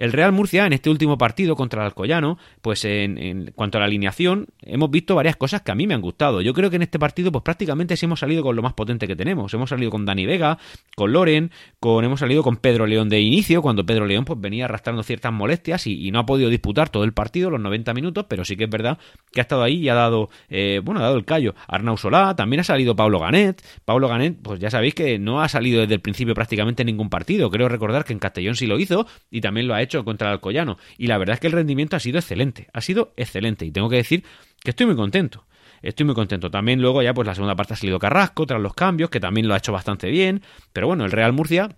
El 0.00 0.12
Real 0.12 0.32
Murcia, 0.32 0.64
en 0.64 0.72
este 0.72 0.88
último 0.88 1.18
partido 1.18 1.54
contra 1.56 1.82
el 1.82 1.88
Alcoyano, 1.88 2.38
pues 2.62 2.86
en, 2.86 3.52
cuanto 3.54 3.76
a 3.76 3.80
la 3.80 3.84
alineación, 3.84 4.46
hemos 4.62 4.90
visto 4.90 5.14
varias 5.14 5.36
cosas 5.36 5.60
que 5.60 5.72
a 5.72 5.74
mí 5.74 5.86
me 5.86 5.92
han 5.92 6.00
gustado. 6.00 6.40
Yo 6.40 6.54
creo 6.54 6.70
que 6.70 6.76
en 6.76 6.82
este 6.82 6.98
partido, 6.98 7.30
pues 7.30 7.44
prácticamente 7.44 7.98
sí 7.98 8.06
hemos 8.06 8.20
salido 8.20 8.42
con 8.42 8.56
lo 8.56 8.62
más 8.62 8.72
potente 8.72 9.06
que 9.06 9.14
tenemos. 9.14 9.52
Hemos 9.52 9.68
salido 9.68 9.90
con 9.90 10.06
Dani 10.06 10.24
Vega, 10.24 10.56
con 10.96 11.12
Loren, 11.12 11.50
con, 11.80 12.02
hemos 12.02 12.20
salido 12.20 12.42
con 12.42 12.56
Pedro 12.56 12.86
León 12.86 13.10
de 13.10 13.20
inicio, 13.20 13.60
cuando 13.60 13.84
Pedro 13.84 14.06
León 14.06 14.24
pues 14.24 14.40
venía 14.40 14.64
arrastrando 14.64 15.02
ciertas 15.02 15.34
molestias 15.34 15.86
y, 15.86 16.10
no 16.10 16.20
ha 16.20 16.24
podido 16.24 16.48
disputar 16.48 16.88
todo 16.88 17.04
el 17.04 17.12
partido, 17.12 17.50
los 17.50 17.60
90 17.60 17.92
minutos, 17.92 18.24
pero 18.26 18.46
sí 18.46 18.56
que 18.56 18.64
es 18.64 18.70
verdad 18.70 18.96
que 19.32 19.40
ha 19.40 19.42
estado 19.42 19.62
ahí 19.62 19.80
y 19.80 19.90
ha 19.90 19.94
dado, 19.94 20.30
eh, 20.48 20.80
bueno, 20.82 21.00
ha 21.00 21.04
dado 21.04 21.18
el 21.18 21.26
callo. 21.26 21.54
Arnau 21.68 21.98
Solá, 21.98 22.34
también 22.34 22.60
ha 22.60 22.64
salido 22.64 22.96
Pablo 22.96 23.20
Ganet. 23.20 23.62
Pablo 23.84 24.08
Ganet, 24.08 24.38
pues 24.40 24.60
ya 24.60 24.70
sabéis 24.70 24.94
que 24.94 25.18
no 25.18 25.42
ha 25.42 25.48
salido 25.50 25.82
desde 25.82 25.92
el 25.92 26.00
principio 26.00 26.34
prácticamente 26.34 26.84
en 26.84 26.86
ningún 26.86 27.10
partido. 27.10 27.50
Creo 27.50 27.68
recordar 27.68 28.06
que 28.06 28.14
en 28.14 28.18
Castellón 28.18 28.56
sí 28.56 28.66
lo 28.66 28.78
hizo 28.78 29.06
y 29.30 29.42
también 29.42 29.68
lo 29.68 29.74
ha 29.74 29.82
hecho 29.82 29.89
contra 30.04 30.28
el 30.28 30.32
Alcoyano. 30.32 30.78
Y 30.96 31.06
la 31.06 31.18
verdad 31.18 31.34
es 31.34 31.40
que 31.40 31.46
el 31.46 31.52
rendimiento 31.52 31.96
ha 31.96 32.00
sido 32.00 32.18
excelente, 32.18 32.68
ha 32.72 32.80
sido 32.80 33.12
excelente. 33.16 33.64
Y 33.64 33.70
tengo 33.70 33.88
que 33.88 33.96
decir 33.96 34.24
que 34.62 34.70
estoy 34.70 34.86
muy 34.86 34.96
contento. 34.96 35.44
Estoy 35.82 36.04
muy 36.04 36.14
contento. 36.14 36.50
También 36.50 36.80
luego 36.80 37.02
ya 37.02 37.14
pues 37.14 37.26
la 37.26 37.34
segunda 37.34 37.56
parte 37.56 37.74
ha 37.74 37.76
salido 37.76 37.98
Carrasco 37.98 38.46
tras 38.46 38.60
los 38.60 38.74
cambios, 38.74 39.10
que 39.10 39.20
también 39.20 39.48
lo 39.48 39.54
ha 39.54 39.58
hecho 39.58 39.72
bastante 39.72 40.10
bien. 40.10 40.42
Pero 40.72 40.86
bueno, 40.86 41.04
el 41.04 41.10
Real 41.10 41.32
Murcia 41.32 41.76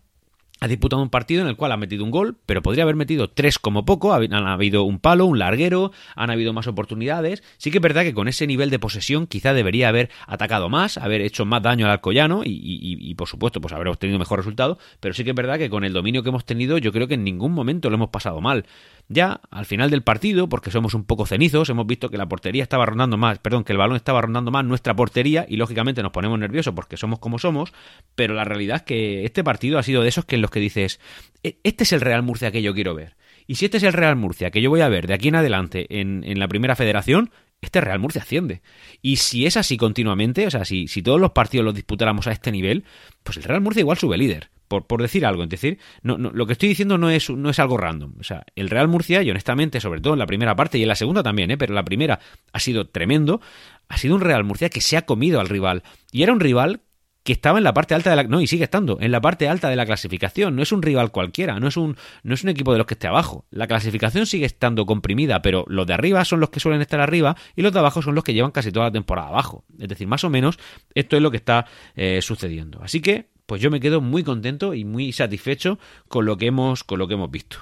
ha 0.62 0.68
disputado 0.68 1.02
un 1.02 1.10
partido 1.10 1.42
en 1.42 1.48
el 1.48 1.56
cual 1.56 1.72
ha 1.72 1.76
metido 1.76 2.04
un 2.04 2.12
gol, 2.12 2.36
pero 2.46 2.62
podría 2.62 2.84
haber 2.84 2.94
metido 2.94 3.28
tres 3.28 3.58
como 3.58 3.84
poco. 3.84 4.14
Han 4.14 4.32
habido 4.32 4.84
un 4.84 5.00
palo, 5.00 5.26
un 5.26 5.40
larguero, 5.40 5.90
han 6.14 6.30
habido 6.30 6.52
más 6.52 6.68
oportunidades. 6.68 7.42
Sí 7.58 7.72
que 7.72 7.78
es 7.78 7.82
verdad 7.82 8.02
que 8.04 8.14
con 8.14 8.28
ese 8.28 8.46
nivel 8.46 8.70
de 8.70 8.78
posesión 8.78 9.26
quizá 9.26 9.54
debería 9.54 9.88
haber 9.88 10.08
atacado 10.24 10.68
más, 10.68 10.98
haber 10.98 11.20
hecho 11.20 11.44
más 11.44 11.62
daño 11.62 11.86
al 11.86 11.90
Alcoyano 11.90 12.42
y, 12.44 13.12
por 13.16 13.26
supuesto 13.26 13.60
pues 13.60 13.74
haber 13.74 13.88
obtenido 13.88 14.20
mejor 14.20 14.38
resultado. 14.38 14.78
Pero 15.00 15.14
sí 15.14 15.24
que 15.24 15.30
es 15.30 15.36
verdad 15.36 15.58
que 15.58 15.68
con 15.68 15.82
el 15.82 15.92
dominio 15.92 16.22
que 16.22 16.28
hemos 16.28 16.44
tenido 16.44 16.78
yo 16.78 16.92
creo 16.92 17.08
que 17.08 17.14
en 17.14 17.24
ningún 17.24 17.50
momento 17.50 17.90
lo 17.90 17.96
hemos 17.96 18.10
pasado 18.10 18.40
mal. 18.40 18.64
Ya 19.12 19.42
al 19.50 19.66
final 19.66 19.90
del 19.90 20.02
partido, 20.02 20.48
porque 20.48 20.70
somos 20.70 20.94
un 20.94 21.04
poco 21.04 21.26
cenizos, 21.26 21.68
hemos 21.68 21.86
visto 21.86 22.08
que 22.08 22.16
la 22.16 22.28
portería 22.28 22.62
estaba 22.62 22.86
rondando 22.86 23.18
más, 23.18 23.38
perdón, 23.38 23.62
que 23.62 23.72
el 23.72 23.78
balón 23.78 23.96
estaba 23.96 24.22
rondando 24.22 24.50
más 24.50 24.64
nuestra 24.64 24.96
portería 24.96 25.44
y 25.46 25.56
lógicamente 25.56 26.02
nos 26.02 26.12
ponemos 26.12 26.38
nerviosos 26.38 26.72
porque 26.74 26.96
somos 26.96 27.18
como 27.18 27.38
somos, 27.38 27.74
pero 28.14 28.32
la 28.32 28.44
realidad 28.44 28.76
es 28.76 28.82
que 28.84 29.24
este 29.26 29.44
partido 29.44 29.78
ha 29.78 29.82
sido 29.82 30.02
de 30.02 30.08
esos 30.08 30.24
que 30.24 30.36
en 30.36 30.42
los 30.42 30.50
que 30.50 30.60
dices, 30.60 30.98
e, 31.42 31.58
este 31.62 31.84
es 31.84 31.92
el 31.92 32.00
Real 32.00 32.22
Murcia 32.22 32.50
que 32.50 32.62
yo 32.62 32.72
quiero 32.72 32.94
ver. 32.94 33.16
Y 33.46 33.56
si 33.56 33.66
este 33.66 33.76
es 33.76 33.82
el 33.82 33.92
Real 33.92 34.16
Murcia 34.16 34.50
que 34.50 34.62
yo 34.62 34.70
voy 34.70 34.80
a 34.80 34.88
ver 34.88 35.06
de 35.06 35.12
aquí 35.12 35.28
en 35.28 35.36
adelante 35.36 36.00
en, 36.00 36.24
en 36.24 36.38
la 36.38 36.48
primera 36.48 36.74
federación, 36.74 37.30
este 37.60 37.82
Real 37.82 37.98
Murcia 37.98 38.22
asciende. 38.22 38.62
Y 39.02 39.16
si 39.16 39.44
es 39.44 39.58
así 39.58 39.76
continuamente, 39.76 40.46
o 40.46 40.50
sea, 40.50 40.64
si, 40.64 40.88
si 40.88 41.02
todos 41.02 41.20
los 41.20 41.32
partidos 41.32 41.66
los 41.66 41.74
disputáramos 41.74 42.26
a 42.28 42.32
este 42.32 42.50
nivel, 42.50 42.84
pues 43.24 43.36
el 43.36 43.42
Real 43.42 43.60
Murcia 43.60 43.80
igual 43.80 43.98
sube 43.98 44.16
líder 44.16 44.50
por, 44.80 45.02
decir 45.02 45.26
algo. 45.26 45.42
Es 45.42 45.48
decir, 45.48 45.78
no, 46.02 46.16
lo 46.16 46.46
que 46.46 46.52
estoy 46.52 46.68
diciendo 46.68 46.98
no 46.98 47.10
es, 47.10 47.30
no 47.30 47.50
es 47.50 47.58
algo 47.58 47.76
random. 47.76 48.14
O 48.18 48.24
sea, 48.24 48.44
el 48.56 48.70
Real 48.70 48.88
Murcia, 48.88 49.22
y 49.22 49.30
honestamente, 49.30 49.80
sobre 49.80 50.00
todo 50.00 50.14
en 50.14 50.18
la 50.18 50.26
primera 50.26 50.56
parte 50.56 50.78
y 50.78 50.82
en 50.82 50.88
la 50.88 50.94
segunda 50.94 51.22
también, 51.22 51.50
¿eh? 51.50 51.58
pero 51.58 51.74
la 51.74 51.84
primera 51.84 52.20
ha 52.52 52.60
sido 52.60 52.88
tremendo, 52.88 53.40
ha 53.88 53.96
sido 53.98 54.14
un 54.14 54.20
Real 54.20 54.44
Murcia 54.44 54.68
que 54.68 54.80
se 54.80 54.96
ha 54.96 55.02
comido 55.02 55.40
al 55.40 55.48
rival. 55.48 55.82
Y 56.10 56.22
era 56.22 56.32
un 56.32 56.40
rival 56.40 56.82
que 57.24 57.32
estaba 57.32 57.58
en 57.58 57.64
la 57.64 57.72
parte 57.72 57.94
alta 57.94 58.10
de 58.10 58.16
la 58.16 58.24
no 58.24 58.40
y 58.40 58.46
sigue 58.46 58.64
estando 58.64 58.98
en 59.00 59.12
la 59.12 59.20
parte 59.20 59.48
alta 59.48 59.68
de 59.68 59.76
la 59.76 59.86
clasificación 59.86 60.56
no 60.56 60.62
es 60.62 60.72
un 60.72 60.82
rival 60.82 61.12
cualquiera 61.12 61.58
no 61.60 61.68
es 61.68 61.76
un 61.76 61.96
no 62.22 62.34
es 62.34 62.42
un 62.42 62.50
equipo 62.50 62.72
de 62.72 62.78
los 62.78 62.86
que 62.86 62.94
esté 62.94 63.06
abajo 63.06 63.46
la 63.50 63.66
clasificación 63.66 64.26
sigue 64.26 64.46
estando 64.46 64.86
comprimida 64.86 65.42
pero 65.42 65.64
los 65.68 65.86
de 65.86 65.94
arriba 65.94 66.24
son 66.24 66.40
los 66.40 66.50
que 66.50 66.60
suelen 66.60 66.80
estar 66.80 67.00
arriba 67.00 67.36
y 67.54 67.62
los 67.62 67.72
de 67.72 67.78
abajo 67.78 68.02
son 68.02 68.14
los 68.14 68.24
que 68.24 68.34
llevan 68.34 68.50
casi 68.50 68.72
toda 68.72 68.86
la 68.86 68.92
temporada 68.92 69.28
abajo 69.28 69.64
es 69.78 69.88
decir 69.88 70.06
más 70.06 70.24
o 70.24 70.30
menos 70.30 70.58
esto 70.94 71.16
es 71.16 71.22
lo 71.22 71.30
que 71.30 71.36
está 71.36 71.66
eh, 71.94 72.20
sucediendo 72.22 72.80
así 72.82 73.00
que 73.00 73.30
pues 73.52 73.60
yo 73.60 73.70
me 73.70 73.80
quedo 73.80 74.00
muy 74.00 74.24
contento 74.24 74.72
y 74.72 74.86
muy 74.86 75.12
satisfecho 75.12 75.78
con 76.08 76.24
lo 76.24 76.38
que 76.38 76.46
hemos, 76.46 76.84
con 76.84 76.98
lo 76.98 77.06
que 77.06 77.12
hemos 77.12 77.30
visto. 77.30 77.58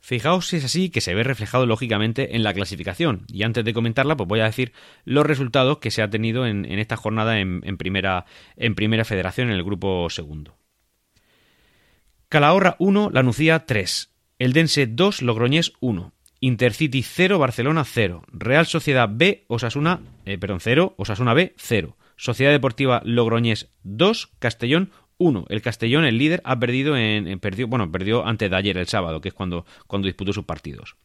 Fijaos 0.00 0.46
si 0.46 0.56
es 0.56 0.64
así 0.64 0.88
que 0.88 1.02
se 1.02 1.12
ve 1.12 1.24
reflejado 1.24 1.66
lógicamente 1.66 2.36
en 2.36 2.42
la 2.42 2.54
clasificación. 2.54 3.26
Y 3.30 3.42
antes 3.42 3.66
de 3.66 3.74
comentarla, 3.74 4.16
pues 4.16 4.26
voy 4.26 4.40
a 4.40 4.44
decir 4.44 4.72
los 5.04 5.26
resultados 5.26 5.76
que 5.76 5.90
se 5.90 6.00
ha 6.00 6.08
tenido 6.08 6.46
en, 6.46 6.64
esta 6.64 6.96
jornada 6.96 7.38
en, 7.38 7.60
primera, 7.76 8.24
en 8.56 8.74
primera 8.74 9.04
federación, 9.04 9.50
en 9.50 9.56
el 9.56 9.62
grupo 9.62 10.08
segundo. 10.08 10.56
Calahorra 12.30 12.76
1, 12.78 13.10
Lanucía 13.12 13.66
3. 13.66 14.14
Eldense 14.38 14.86
2, 14.86 15.20
Logroñés 15.20 15.74
1. 15.80 16.14
Intercity 16.40 17.02
0, 17.02 17.38
Barcelona 17.38 17.84
0. 17.84 18.22
Real 18.32 18.64
Sociedad 18.64 19.10
B, 19.12 19.44
Osasuna, 19.48 20.00
eh, 20.24 20.38
perdón, 20.38 20.60
0, 20.60 20.94
Osasuna 20.96 21.34
B 21.34 21.52
0. 21.58 21.94
Sociedad 22.18 22.52
Deportiva 22.52 23.00
Logroñés 23.04 23.70
2, 23.84 24.32
Castellón 24.40 24.90
1. 25.18 25.46
El 25.48 25.62
Castellón, 25.62 26.04
el 26.04 26.18
líder, 26.18 26.42
ha 26.44 26.58
perdido 26.58 26.96
en, 26.96 27.38
perdió, 27.38 27.68
bueno, 27.68 27.90
perdió 27.90 28.26
antes 28.26 28.50
de 28.50 28.56
ayer, 28.56 28.76
el 28.76 28.88
sábado, 28.88 29.20
que 29.20 29.28
es 29.28 29.34
cuando, 29.34 29.64
cuando 29.86 30.06
disputó 30.06 30.32
sus 30.32 30.44
partidos. 30.44 30.96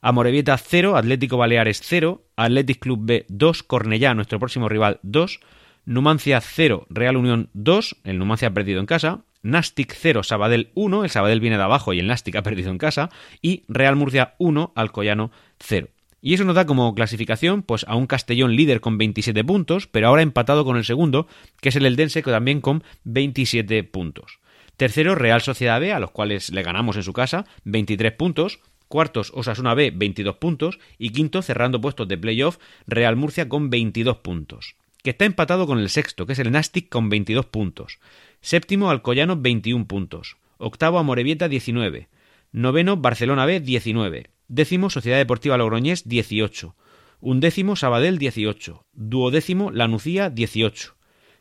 Amorebieta 0.00 0.56
0, 0.56 0.96
Atlético 0.96 1.36
Baleares 1.36 1.80
0, 1.84 2.22
Athletic 2.36 2.78
Club 2.78 3.00
B 3.02 3.26
2, 3.28 3.62
Cornellá, 3.64 4.14
nuestro 4.14 4.38
próximo 4.38 4.68
rival 4.68 5.00
2, 5.02 5.40
Numancia 5.84 6.40
0, 6.40 6.86
Real 6.90 7.16
Unión 7.16 7.50
2, 7.54 7.96
el 8.04 8.18
Numancia 8.18 8.48
ha 8.48 8.54
perdido 8.54 8.78
en 8.78 8.86
casa, 8.86 9.24
Nastic 9.42 9.94
0, 9.96 10.22
Sabadell 10.22 10.70
1, 10.74 11.04
el 11.04 11.10
Sabadell 11.10 11.40
viene 11.40 11.56
de 11.56 11.64
abajo 11.64 11.92
y 11.92 11.98
el 11.98 12.06
Nastic 12.06 12.36
ha 12.36 12.42
perdido 12.42 12.70
en 12.70 12.78
casa, 12.78 13.10
y 13.40 13.64
Real 13.68 13.96
Murcia 13.96 14.34
1, 14.38 14.72
Alcoyano 14.76 15.32
0. 15.58 15.88
Y 16.24 16.34
eso 16.34 16.44
nos 16.44 16.54
da 16.54 16.66
como 16.66 16.94
clasificación 16.94 17.62
pues 17.62 17.84
a 17.88 17.96
un 17.96 18.06
Castellón 18.06 18.54
líder 18.54 18.80
con 18.80 18.96
27 18.96 19.42
puntos, 19.42 19.88
pero 19.88 20.06
ahora 20.06 20.22
empatado 20.22 20.64
con 20.64 20.76
el 20.76 20.84
segundo, 20.84 21.26
que 21.60 21.70
es 21.70 21.76
el 21.76 21.84
Eldense, 21.84 22.22
que 22.22 22.30
también 22.30 22.60
con 22.60 22.84
27 23.02 23.82
puntos. 23.82 24.38
Tercero, 24.76 25.16
Real 25.16 25.42
Sociedad 25.42 25.80
B, 25.80 25.92
a 25.92 25.98
los 25.98 26.12
cuales 26.12 26.50
le 26.50 26.62
ganamos 26.62 26.96
en 26.96 27.02
su 27.02 27.12
casa, 27.12 27.44
23 27.64 28.12
puntos. 28.12 28.60
Cuartos, 28.86 29.32
Osasuna 29.34 29.74
B, 29.74 29.90
22 29.90 30.36
puntos. 30.36 30.78
Y 30.96 31.10
quinto, 31.10 31.42
cerrando 31.42 31.80
puestos 31.80 32.06
de 32.06 32.18
playoff, 32.18 32.58
Real 32.86 33.16
Murcia 33.16 33.48
con 33.48 33.68
22 33.68 34.18
puntos. 34.18 34.76
Que 35.02 35.10
está 35.10 35.24
empatado 35.24 35.66
con 35.66 35.80
el 35.80 35.88
sexto, 35.88 36.26
que 36.26 36.34
es 36.34 36.38
el 36.38 36.52
Nastic 36.52 36.88
con 36.88 37.08
22 37.08 37.46
puntos. 37.46 37.98
Séptimo, 38.40 38.90
Alcoyano, 38.90 39.36
21 39.36 39.86
puntos. 39.86 40.36
Octavo, 40.58 40.98
Amorebieta, 40.98 41.48
19. 41.48 42.08
Noveno, 42.52 42.96
Barcelona 42.96 43.46
B, 43.46 43.60
19. 43.60 44.31
Décimo, 44.52 44.90
Sociedad 44.90 45.16
Deportiva 45.16 45.56
Logroñés, 45.56 46.06
18. 46.06 46.76
Undécimo, 47.22 47.74
Sabadell, 47.74 48.18
18. 48.18 48.84
Duodécimo, 48.92 49.70
Lanucía, 49.70 50.28
18. 50.28 50.94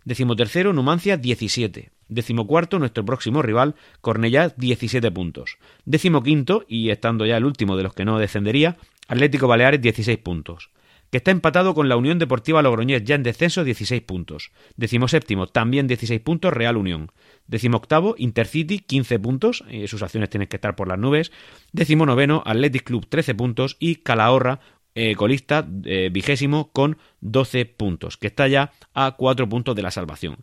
Décimo 0.05 0.37
tercero, 0.37 0.71
Numancia, 0.71 1.17
17. 1.17 1.91
Décimo 2.07 2.47
cuarto, 2.47 2.79
nuestro 2.79 3.03
próximo 3.03 3.41
rival, 3.41 3.75
Cornellá, 3.99 4.53
17 4.55 5.11
puntos. 5.11 5.57
Décimo 5.83 6.23
quinto, 6.23 6.63
y 6.69 6.89
estando 6.89 7.25
ya 7.25 7.35
el 7.35 7.43
último 7.43 7.75
de 7.75 7.83
los 7.83 7.93
que 7.93 8.05
no 8.05 8.17
descendería, 8.17 8.77
Atlético 9.09 9.45
Baleares, 9.45 9.81
16 9.81 10.17
puntos 10.19 10.69
que 11.11 11.17
está 11.17 11.31
empatado 11.31 11.75
con 11.75 11.89
la 11.89 11.97
Unión 11.97 12.19
Deportiva 12.19 12.61
Logroñés, 12.61 13.03
ya 13.03 13.15
en 13.15 13.23
descenso, 13.23 13.63
16 13.63 14.01
puntos. 14.01 14.51
Décimo 14.77 15.09
séptimo, 15.09 15.45
también 15.47 15.85
16 15.85 16.21
puntos, 16.21 16.53
Real 16.53 16.77
Unión. 16.77 17.11
Décimo 17.47 17.77
octavo, 17.77 18.15
Intercity, 18.17 18.79
15 18.79 19.19
puntos, 19.19 19.63
eh, 19.69 19.87
sus 19.87 20.01
acciones 20.01 20.29
tienen 20.29 20.47
que 20.47 20.55
estar 20.55 20.75
por 20.75 20.87
las 20.87 20.97
nubes. 20.97 21.31
Décimo 21.73 22.05
noveno, 22.05 22.41
Athletic 22.45 22.85
Club, 22.85 23.05
13 23.07 23.35
puntos. 23.35 23.75
Y 23.77 23.97
Calahorra, 23.97 24.61
eh, 24.95 25.15
colista, 25.15 25.67
eh, 25.83 26.09
vigésimo, 26.11 26.71
con 26.71 26.97
12 27.19 27.65
puntos, 27.65 28.15
que 28.15 28.27
está 28.27 28.47
ya 28.47 28.71
a 28.93 29.11
4 29.17 29.49
puntos 29.49 29.75
de 29.75 29.81
la 29.81 29.91
salvación. 29.91 30.37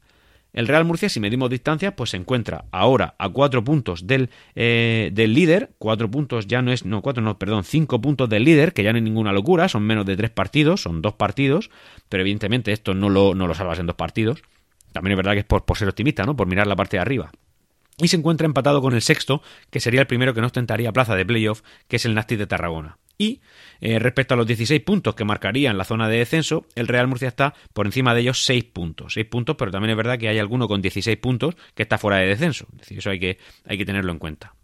El 0.58 0.66
Real 0.66 0.84
Murcia, 0.84 1.08
si 1.08 1.20
medimos 1.20 1.50
distancias, 1.50 1.94
pues 1.96 2.10
se 2.10 2.16
encuentra 2.16 2.64
ahora 2.72 3.14
a 3.20 3.28
cuatro 3.28 3.62
puntos 3.62 4.08
del, 4.08 4.28
eh, 4.56 5.10
del 5.12 5.32
líder. 5.32 5.70
Cuatro 5.78 6.10
puntos 6.10 6.48
ya 6.48 6.62
no 6.62 6.72
es, 6.72 6.84
no, 6.84 7.00
cuatro 7.00 7.22
no, 7.22 7.38
perdón, 7.38 7.62
cinco 7.62 8.00
puntos 8.00 8.28
del 8.28 8.42
líder, 8.42 8.72
que 8.72 8.82
ya 8.82 8.90
no 8.90 8.98
es 8.98 9.04
ninguna 9.04 9.32
locura, 9.32 9.68
son 9.68 9.84
menos 9.84 10.04
de 10.04 10.16
tres 10.16 10.30
partidos, 10.30 10.82
son 10.82 11.00
dos 11.00 11.14
partidos, 11.14 11.70
pero 12.08 12.22
evidentemente 12.22 12.72
esto 12.72 12.92
no 12.92 13.08
lo, 13.08 13.36
no 13.36 13.46
lo 13.46 13.54
salvas 13.54 13.78
en 13.78 13.86
dos 13.86 13.94
partidos. 13.94 14.42
También 14.90 15.12
es 15.12 15.16
verdad 15.18 15.34
que 15.34 15.38
es 15.38 15.44
por, 15.44 15.64
por 15.64 15.78
ser 15.78 15.86
optimista, 15.86 16.24
¿no? 16.24 16.34
Por 16.34 16.48
mirar 16.48 16.66
la 16.66 16.74
parte 16.74 16.96
de 16.96 17.02
arriba. 17.02 17.30
Y 17.98 18.08
se 18.08 18.16
encuentra 18.16 18.44
empatado 18.44 18.82
con 18.82 18.94
el 18.94 19.02
sexto, 19.02 19.42
que 19.70 19.78
sería 19.78 20.00
el 20.00 20.08
primero 20.08 20.34
que 20.34 20.40
no 20.40 20.48
ostentaría 20.48 20.90
plaza 20.90 21.14
de 21.14 21.24
playoff, 21.24 21.62
que 21.86 21.96
es 21.96 22.04
el 22.04 22.16
Nasti 22.16 22.34
de 22.34 22.48
Tarragona. 22.48 22.98
Y 23.18 23.40
eh, 23.80 23.98
respecto 23.98 24.34
a 24.34 24.36
los 24.36 24.46
16 24.46 24.80
puntos 24.82 25.16
que 25.16 25.24
marcarían 25.24 25.76
la 25.76 25.84
zona 25.84 26.08
de 26.08 26.18
descenso, 26.18 26.64
el 26.76 26.86
Real 26.86 27.08
Murcia 27.08 27.26
está 27.26 27.52
por 27.72 27.86
encima 27.86 28.14
de 28.14 28.20
ellos 28.20 28.44
6 28.44 28.64
puntos. 28.64 29.14
6 29.14 29.26
puntos, 29.26 29.56
pero 29.56 29.72
también 29.72 29.90
es 29.90 29.96
verdad 29.96 30.18
que 30.18 30.28
hay 30.28 30.38
alguno 30.38 30.68
con 30.68 30.80
16 30.80 31.16
puntos 31.18 31.56
que 31.74 31.82
está 31.82 31.98
fuera 31.98 32.18
de 32.18 32.28
descenso. 32.28 32.66
Es 32.74 32.80
decir, 32.80 32.98
eso 32.98 33.10
hay 33.10 33.18
que, 33.18 33.38
hay 33.66 33.76
que 33.76 33.84
tenerlo 33.84 34.12
en 34.12 34.18
cuenta. 34.18 34.54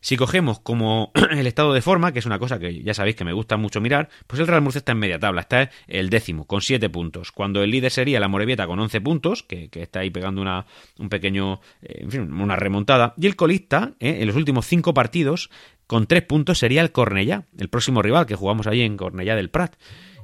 Si 0.00 0.16
cogemos 0.16 0.60
como 0.60 1.10
el 1.30 1.46
estado 1.46 1.72
de 1.72 1.82
forma, 1.82 2.12
que 2.12 2.18
es 2.18 2.26
una 2.26 2.38
cosa 2.38 2.58
que 2.58 2.82
ya 2.82 2.94
sabéis 2.94 3.16
que 3.16 3.24
me 3.24 3.32
gusta 3.32 3.56
mucho 3.56 3.80
mirar, 3.80 4.08
pues 4.26 4.40
el 4.40 4.46
Real 4.46 4.62
Murcia 4.62 4.78
está 4.78 4.92
en 4.92 4.98
media 4.98 5.18
tabla, 5.18 5.40
está 5.40 5.70
el 5.88 6.10
décimo, 6.10 6.46
con 6.46 6.60
7 6.60 6.88
puntos. 6.90 7.32
Cuando 7.32 7.62
el 7.62 7.70
líder 7.70 7.90
sería 7.90 8.20
la 8.20 8.28
Morevieta 8.28 8.66
con 8.66 8.78
11 8.78 9.00
puntos, 9.00 9.42
que, 9.42 9.68
está 9.72 10.00
ahí 10.00 10.10
pegando 10.10 10.40
una, 10.42 10.66
un 10.98 11.08
pequeño, 11.08 11.60
eh, 11.82 12.02
en 12.02 12.10
fin, 12.10 12.32
una 12.32 12.56
remontada. 12.56 13.14
Y 13.16 13.26
el 13.26 13.36
colista, 13.36 13.94
eh, 13.98 14.18
en 14.20 14.26
los 14.26 14.36
últimos 14.36 14.66
5 14.66 14.94
partidos, 14.94 15.50
con 15.86 16.06
3 16.06 16.22
puntos 16.22 16.58
sería 16.58 16.82
el 16.82 16.92
Cornellá, 16.92 17.44
el 17.58 17.68
próximo 17.68 18.02
rival 18.02 18.26
que 18.26 18.34
jugamos 18.34 18.66
ahí 18.66 18.82
en 18.82 18.96
Cornellá 18.96 19.36
del 19.36 19.50
Prat 19.50 19.76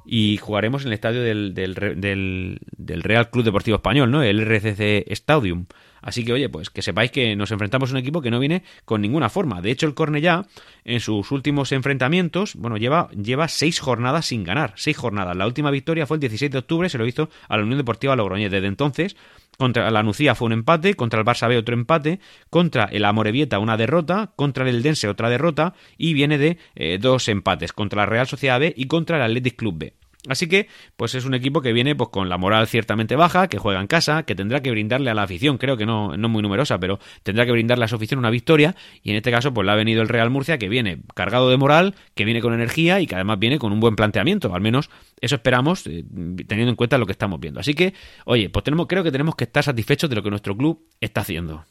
y 0.05 0.37
jugaremos 0.39 0.83
en 0.83 0.89
el 0.89 0.95
estadio 0.95 1.23
del, 1.23 1.55
del, 1.55 2.59
del, 2.77 3.03
Real 3.03 3.31
Club 3.31 3.45
Deportivo 3.45 3.77
Español, 3.77 4.11
¿no? 4.11 4.23
El 4.23 4.41
RCC 4.41 5.11
Stadium. 5.13 5.67
Así 6.01 6.25
que, 6.25 6.33
oye, 6.33 6.49
pues 6.49 6.71
que 6.71 6.83
sepáis 6.83 7.13
que 7.13 7.37
nos 7.37 7.53
enfrentamos 7.53 7.91
a 7.91 7.93
un 7.93 7.99
equipo 7.99 8.21
que 8.21 8.31
no 8.31 8.41
viene 8.41 8.65
con 8.85 9.01
ninguna 9.01 9.29
forma. 9.29 9.63
De 9.63 9.71
hecho, 9.71 9.87
el 9.87 9.95
Cornellá, 9.95 10.47
en 10.85 10.99
sus 10.99 11.31
últimos 11.31 11.71
enfrentamientos, 11.71 12.57
bueno, 12.57 12.77
lleva, 12.77 13.09
lleva 13.11 13.47
seis 13.47 13.79
jornadas 13.79 14.27
sin 14.27 14.43
ganar. 14.43 14.73
Seis 14.77 14.97
jornadas. 14.97 15.37
La 15.37 15.47
última 15.47 15.71
victoria 15.71 16.07
fue 16.07 16.17
el 16.17 16.21
16 16.23 16.51
de 16.51 16.59
octubre, 16.59 16.89
se 16.89 16.99
lo 16.99 17.07
hizo 17.07 17.31
a 17.49 17.57
la 17.57 17.63
Unión 17.63 17.79
Deportiva 17.79 18.17
Logroñés. 18.17 18.51
Desde 18.51 18.67
entonces, 18.67 19.17
contra 19.63 19.93
la 19.93 20.03
Nucía 20.03 20.35
fue 20.35 20.47
un 20.47 20.55
empate, 20.55 20.95
contra 20.95 21.21
el 21.21 21.25
Barça 21.25 21.47
B 21.47 21.57
otro 21.57 21.75
empate, 21.77 22.19
contra 22.51 22.87
el 22.87 23.05
Amorebieta 23.05 23.61
una 23.61 23.77
derrota, 23.77 24.33
contra 24.35 24.69
el 24.69 24.75
Eldense 24.75 25.07
otra 25.07 25.31
derrota 25.31 25.75
y 25.97 26.15
viene 26.15 26.37
de 26.37 26.59
eh, 26.75 26.99
dos 27.01 27.29
empates, 27.29 27.73
contra 27.73 28.03
la 28.03 28.07
Real 28.07 28.27
Sociedad 28.27 28.59
B 28.59 28.75
y 28.77 28.87
contra 28.89 29.19
el 29.19 29.23
Athletic 29.23 29.55
Club 29.55 29.79
B. 29.79 29.95
Así 30.29 30.49
que, 30.49 30.69
pues 30.97 31.17
es 31.17 31.25
un 31.25 31.35
equipo 31.35 31.63
que 31.63 31.73
viene 31.73 31.97
pues 31.97 32.11
con 32.11 32.29
la 32.29 32.39
moral 32.39 32.69
ciertamente 32.69 33.17
baja, 33.17 33.49
que 33.49 33.59
juega 33.59 33.81
en 33.81 33.89
casa, 33.89 34.23
que 34.23 34.37
tendrá 34.37 34.61
que 34.61 34.71
brindarle 34.71 35.11
a 35.11 35.15
la 35.15 35.25
afición, 35.25 35.59
creo 35.59 35.77
que 35.77 35.85
no, 35.85 36.17
no 36.17 36.29
muy 36.29 36.43
numerosa, 36.43 36.79
pero 36.79 37.01
tendrá 37.25 37.45
que 37.45 37.51
brindarle 37.51 37.85
a 37.85 37.89
su 37.89 37.97
afición 37.97 38.21
una 38.21 38.31
victoria, 38.31 38.77
y 39.03 39.11
en 39.11 39.17
este 39.17 39.33
caso, 39.33 39.53
pues 39.53 39.67
le 39.67 39.73
ha 39.73 39.75
venido 39.75 40.01
el 40.01 40.09
Real 40.09 40.31
Murcia, 40.31 40.59
que 40.59 40.69
viene 40.69 41.01
cargado 41.15 41.51
de 41.51 41.57
moral, 41.57 41.97
que 42.15 42.25
viene 42.25 42.41
con 42.41 42.55
energía 42.55 43.01
y 43.01 43.07
que 43.07 43.17
además 43.17 43.41
viene 43.41 43.59
con 43.59 43.73
un 43.73 43.81
buen 43.81 43.97
planteamiento, 43.97 44.55
al 44.55 44.61
menos 44.61 44.91
eso 45.21 45.35
esperamos, 45.35 45.87
eh, 45.89 46.05
teniendo 46.47 46.71
en 46.71 46.77
cuenta 46.77 46.99
lo 46.99 47.07
que 47.07 47.13
estamos 47.13 47.41
viendo. 47.41 47.59
Así 47.59 47.75
que, 47.75 47.93
oye, 48.25 48.49
pues 48.49 48.63
tenemos, 48.65 48.87
creo 48.87 49.03
que 49.03 49.11
tenemos 49.11 49.35
que 49.35 49.45
estar 49.45 49.65
satisfechos 49.65 50.09
de 50.09 50.17
lo 50.17 50.23
que 50.23 50.31
nuestro 50.31 50.57
club 50.57 50.87
está 51.01 51.23
haciendo. 51.23 51.65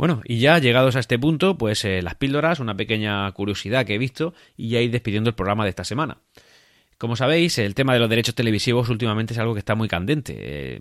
Bueno, 0.00 0.22
y 0.24 0.38
ya 0.38 0.58
llegados 0.58 0.96
a 0.96 1.00
este 1.00 1.18
punto, 1.18 1.58
pues 1.58 1.84
eh, 1.84 2.00
las 2.00 2.14
píldoras, 2.14 2.58
una 2.58 2.74
pequeña 2.74 3.30
curiosidad 3.32 3.84
que 3.84 3.96
he 3.96 3.98
visto 3.98 4.32
y 4.56 4.70
ya 4.70 4.80
ir 4.80 4.90
despidiendo 4.90 5.28
el 5.28 5.36
programa 5.36 5.64
de 5.64 5.68
esta 5.68 5.84
semana. 5.84 6.22
Como 6.96 7.16
sabéis, 7.16 7.58
el 7.58 7.74
tema 7.74 7.92
de 7.92 7.98
los 7.98 8.08
derechos 8.08 8.34
televisivos 8.34 8.88
últimamente 8.88 9.34
es 9.34 9.38
algo 9.38 9.52
que 9.52 9.58
está 9.58 9.74
muy 9.74 9.88
candente. 9.88 10.36
Eh, 10.38 10.80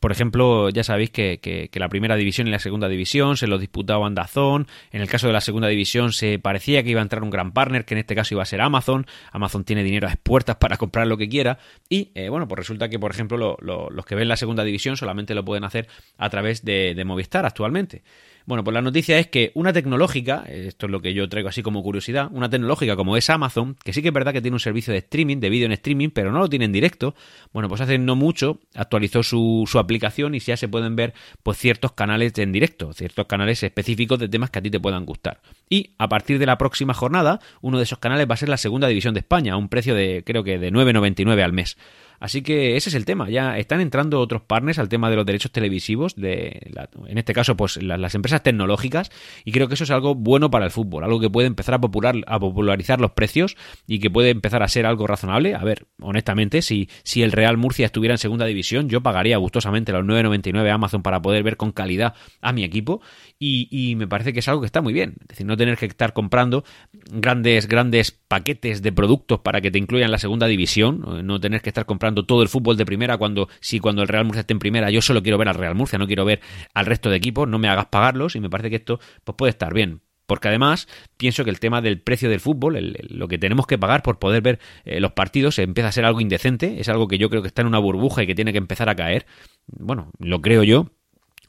por 0.00 0.12
ejemplo, 0.12 0.70
ya 0.70 0.84
sabéis 0.84 1.10
que, 1.10 1.70
la 1.74 1.88
primera 1.88 2.16
división 2.16 2.48
y 2.48 2.50
la 2.50 2.58
segunda 2.58 2.88
división 2.88 3.36
se 3.36 3.46
lo 3.46 3.58
disputaba 3.58 4.08
Dazón. 4.10 4.66
En 4.90 5.00
el 5.00 5.08
caso 5.08 5.26
de 5.26 5.32
la 5.32 5.40
segunda 5.40 5.68
división 5.68 6.12
se 6.12 6.38
parecía 6.38 6.82
que 6.82 6.90
iba 6.90 7.00
a 7.00 7.02
entrar 7.02 7.22
un 7.22 7.30
gran 7.30 7.52
partner, 7.52 7.84
que 7.84 7.94
en 7.94 7.98
este 7.98 8.14
caso 8.14 8.34
iba 8.34 8.42
a 8.42 8.46
ser 8.46 8.60
Amazon. 8.60 9.06
Amazon 9.30 9.64
tiene 9.64 9.82
dinero 9.82 10.08
a 10.08 10.16
puertas 10.16 10.56
para 10.56 10.76
comprar 10.76 11.06
lo 11.06 11.16
que 11.16 11.28
quiera. 11.28 11.58
Y 11.88 12.10
eh, 12.14 12.28
bueno, 12.28 12.48
pues 12.48 12.58
resulta 12.58 12.88
que, 12.88 12.98
por 12.98 13.10
ejemplo, 13.10 13.56
los 13.60 14.06
que 14.06 14.14
ven 14.14 14.28
la 14.28 14.36
segunda 14.36 14.64
división 14.64 14.96
solamente 14.96 15.34
lo 15.34 15.44
pueden 15.44 15.64
hacer 15.64 15.88
a 16.18 16.30
través 16.30 16.64
de 16.64 17.02
Movistar 17.04 17.46
actualmente. 17.46 18.02
Bueno, 18.44 18.64
pues 18.64 18.74
la 18.74 18.82
noticia 18.82 19.18
es 19.18 19.28
que 19.28 19.52
una 19.54 19.72
tecnológica, 19.72 20.44
esto 20.48 20.86
es 20.86 20.92
lo 20.92 21.00
que 21.00 21.14
yo 21.14 21.28
traigo 21.28 21.48
así 21.48 21.62
como 21.62 21.82
curiosidad, 21.82 22.28
una 22.32 22.50
tecnológica 22.50 22.96
como 22.96 23.16
es 23.16 23.30
Amazon, 23.30 23.76
que 23.84 23.92
sí 23.92 24.02
que 24.02 24.08
es 24.08 24.14
verdad 24.14 24.32
que 24.32 24.42
tiene 24.42 24.56
un 24.56 24.60
servicio 24.60 24.92
de 24.92 24.98
streaming, 24.98 25.38
de 25.38 25.48
vídeo 25.48 25.66
en 25.66 25.72
streaming, 25.72 26.08
pero 26.10 26.32
no 26.32 26.40
lo 26.40 26.48
tiene 26.48 26.64
en 26.64 26.72
directo, 26.72 27.14
bueno, 27.52 27.68
pues 27.68 27.80
hace 27.80 27.98
no 27.98 28.16
mucho 28.16 28.58
actualizó 28.74 29.22
su, 29.22 29.64
su 29.72 29.78
aplicación 29.78 30.34
y 30.34 30.38
ya 30.38 30.56
se 30.56 30.68
pueden 30.68 30.96
ver 30.96 31.14
pues 31.42 31.56
ciertos 31.58 31.92
canales 31.92 32.36
en 32.36 32.52
directo, 32.52 32.92
ciertos 32.92 33.26
canales 33.26 33.62
específicos 33.62 34.18
de 34.18 34.28
temas 34.28 34.50
que 34.50 34.58
a 34.58 34.62
ti 34.62 34.70
te 34.70 34.78
puedan 34.78 35.06
gustar. 35.06 35.40
Y 35.70 35.94
a 35.98 36.08
partir 36.08 36.38
de 36.38 36.46
la 36.46 36.58
próxima 36.58 36.92
jornada, 36.92 37.40
uno 37.62 37.78
de 37.78 37.84
esos 37.84 37.98
canales 37.98 38.26
va 38.28 38.34
a 38.34 38.36
ser 38.36 38.50
la 38.50 38.58
segunda 38.58 38.86
división 38.86 39.14
de 39.14 39.20
España, 39.20 39.54
a 39.54 39.56
un 39.56 39.68
precio 39.68 39.94
de 39.94 40.22
creo 40.26 40.44
que 40.44 40.58
de 40.58 40.70
9,99 40.70 41.42
al 41.42 41.52
mes. 41.52 41.78
Así 42.22 42.42
que 42.42 42.76
ese 42.76 42.88
es 42.88 42.94
el 42.94 43.04
tema. 43.04 43.28
Ya 43.30 43.58
están 43.58 43.80
entrando 43.80 44.20
otros 44.20 44.42
partners 44.42 44.78
al 44.78 44.88
tema 44.88 45.10
de 45.10 45.16
los 45.16 45.26
derechos 45.26 45.50
televisivos, 45.50 46.14
de 46.14 46.70
en 47.08 47.18
este 47.18 47.32
caso, 47.32 47.56
pues 47.56 47.82
las 47.82 48.14
empresas 48.14 48.44
tecnológicas, 48.44 49.10
y 49.44 49.50
creo 49.50 49.66
que 49.66 49.74
eso 49.74 49.82
es 49.82 49.90
algo 49.90 50.14
bueno 50.14 50.48
para 50.48 50.64
el 50.64 50.70
fútbol, 50.70 51.02
algo 51.02 51.18
que 51.18 51.28
puede 51.28 51.48
empezar 51.48 51.74
a, 51.74 51.80
popular, 51.80 52.14
a 52.28 52.38
popularizar 52.38 53.00
los 53.00 53.10
precios 53.10 53.56
y 53.88 53.98
que 53.98 54.08
puede 54.08 54.30
empezar 54.30 54.62
a 54.62 54.68
ser 54.68 54.86
algo 54.86 55.08
razonable. 55.08 55.56
A 55.56 55.64
ver, 55.64 55.88
honestamente, 56.00 56.62
si, 56.62 56.88
si 57.02 57.24
el 57.24 57.32
Real 57.32 57.56
Murcia 57.56 57.86
estuviera 57.86 58.14
en 58.14 58.18
segunda 58.18 58.46
división, 58.46 58.88
yo 58.88 59.00
pagaría 59.00 59.36
gustosamente 59.38 59.90
los 59.90 60.04
9.99 60.04 60.70
Amazon 60.70 61.02
para 61.02 61.20
poder 61.20 61.42
ver 61.42 61.56
con 61.56 61.72
calidad 61.72 62.14
a 62.40 62.52
mi 62.52 62.62
equipo, 62.62 63.00
y, 63.40 63.66
y 63.68 63.96
me 63.96 64.06
parece 64.06 64.32
que 64.32 64.38
es 64.38 64.46
algo 64.46 64.60
que 64.60 64.66
está 64.66 64.80
muy 64.80 64.92
bien. 64.92 65.16
Es 65.22 65.28
decir, 65.28 65.46
no 65.46 65.56
tener 65.56 65.76
que 65.76 65.86
estar 65.86 66.12
comprando 66.12 66.62
grandes, 67.10 67.66
grandes 67.66 68.12
paquetes 68.12 68.80
de 68.80 68.92
productos 68.92 69.40
para 69.40 69.60
que 69.60 69.72
te 69.72 69.78
incluyan 69.80 70.12
la 70.12 70.18
segunda 70.18 70.46
división, 70.46 71.26
no 71.26 71.40
tener 71.40 71.62
que 71.62 71.70
estar 71.70 71.84
comprando 71.84 72.11
todo 72.14 72.42
el 72.42 72.48
fútbol 72.48 72.76
de 72.76 72.84
primera 72.84 73.16
cuando 73.16 73.48
si 73.60 73.80
cuando 73.80 74.02
el 74.02 74.08
Real 74.08 74.24
Murcia 74.24 74.40
esté 74.40 74.52
en 74.52 74.58
primera 74.58 74.90
yo 74.90 75.00
solo 75.02 75.22
quiero 75.22 75.38
ver 75.38 75.48
al 75.48 75.54
Real 75.54 75.74
Murcia, 75.74 75.98
no 75.98 76.06
quiero 76.06 76.24
ver 76.24 76.40
al 76.74 76.86
resto 76.86 77.10
de 77.10 77.16
equipos, 77.16 77.48
no 77.48 77.58
me 77.58 77.68
hagas 77.68 77.86
pagarlos 77.86 78.36
y 78.36 78.40
me 78.40 78.50
parece 78.50 78.70
que 78.70 78.76
esto 78.76 79.00
pues 79.24 79.36
puede 79.36 79.50
estar 79.50 79.72
bien. 79.72 80.02
Porque 80.26 80.48
además 80.48 80.88
pienso 81.16 81.44
que 81.44 81.50
el 81.50 81.60
tema 81.60 81.82
del 81.82 82.00
precio 82.00 82.30
del 82.30 82.40
fútbol, 82.40 82.96
lo 83.10 83.28
que 83.28 83.38
tenemos 83.38 83.66
que 83.66 83.76
pagar 83.76 84.02
por 84.02 84.18
poder 84.18 84.40
ver 84.40 84.60
eh, 84.84 85.00
los 85.00 85.12
partidos, 85.12 85.58
empieza 85.58 85.88
a 85.88 85.92
ser 85.92 86.04
algo 86.04 86.20
indecente, 86.20 86.80
es 86.80 86.88
algo 86.88 87.08
que 87.08 87.18
yo 87.18 87.28
creo 87.28 87.42
que 87.42 87.48
está 87.48 87.62
en 87.62 87.68
una 87.68 87.78
burbuja 87.78 88.22
y 88.22 88.26
que 88.26 88.34
tiene 88.34 88.52
que 88.52 88.58
empezar 88.58 88.88
a 88.88 88.94
caer. 88.94 89.26
Bueno, 89.66 90.10
lo 90.18 90.40
creo 90.40 90.62
yo, 90.62 90.90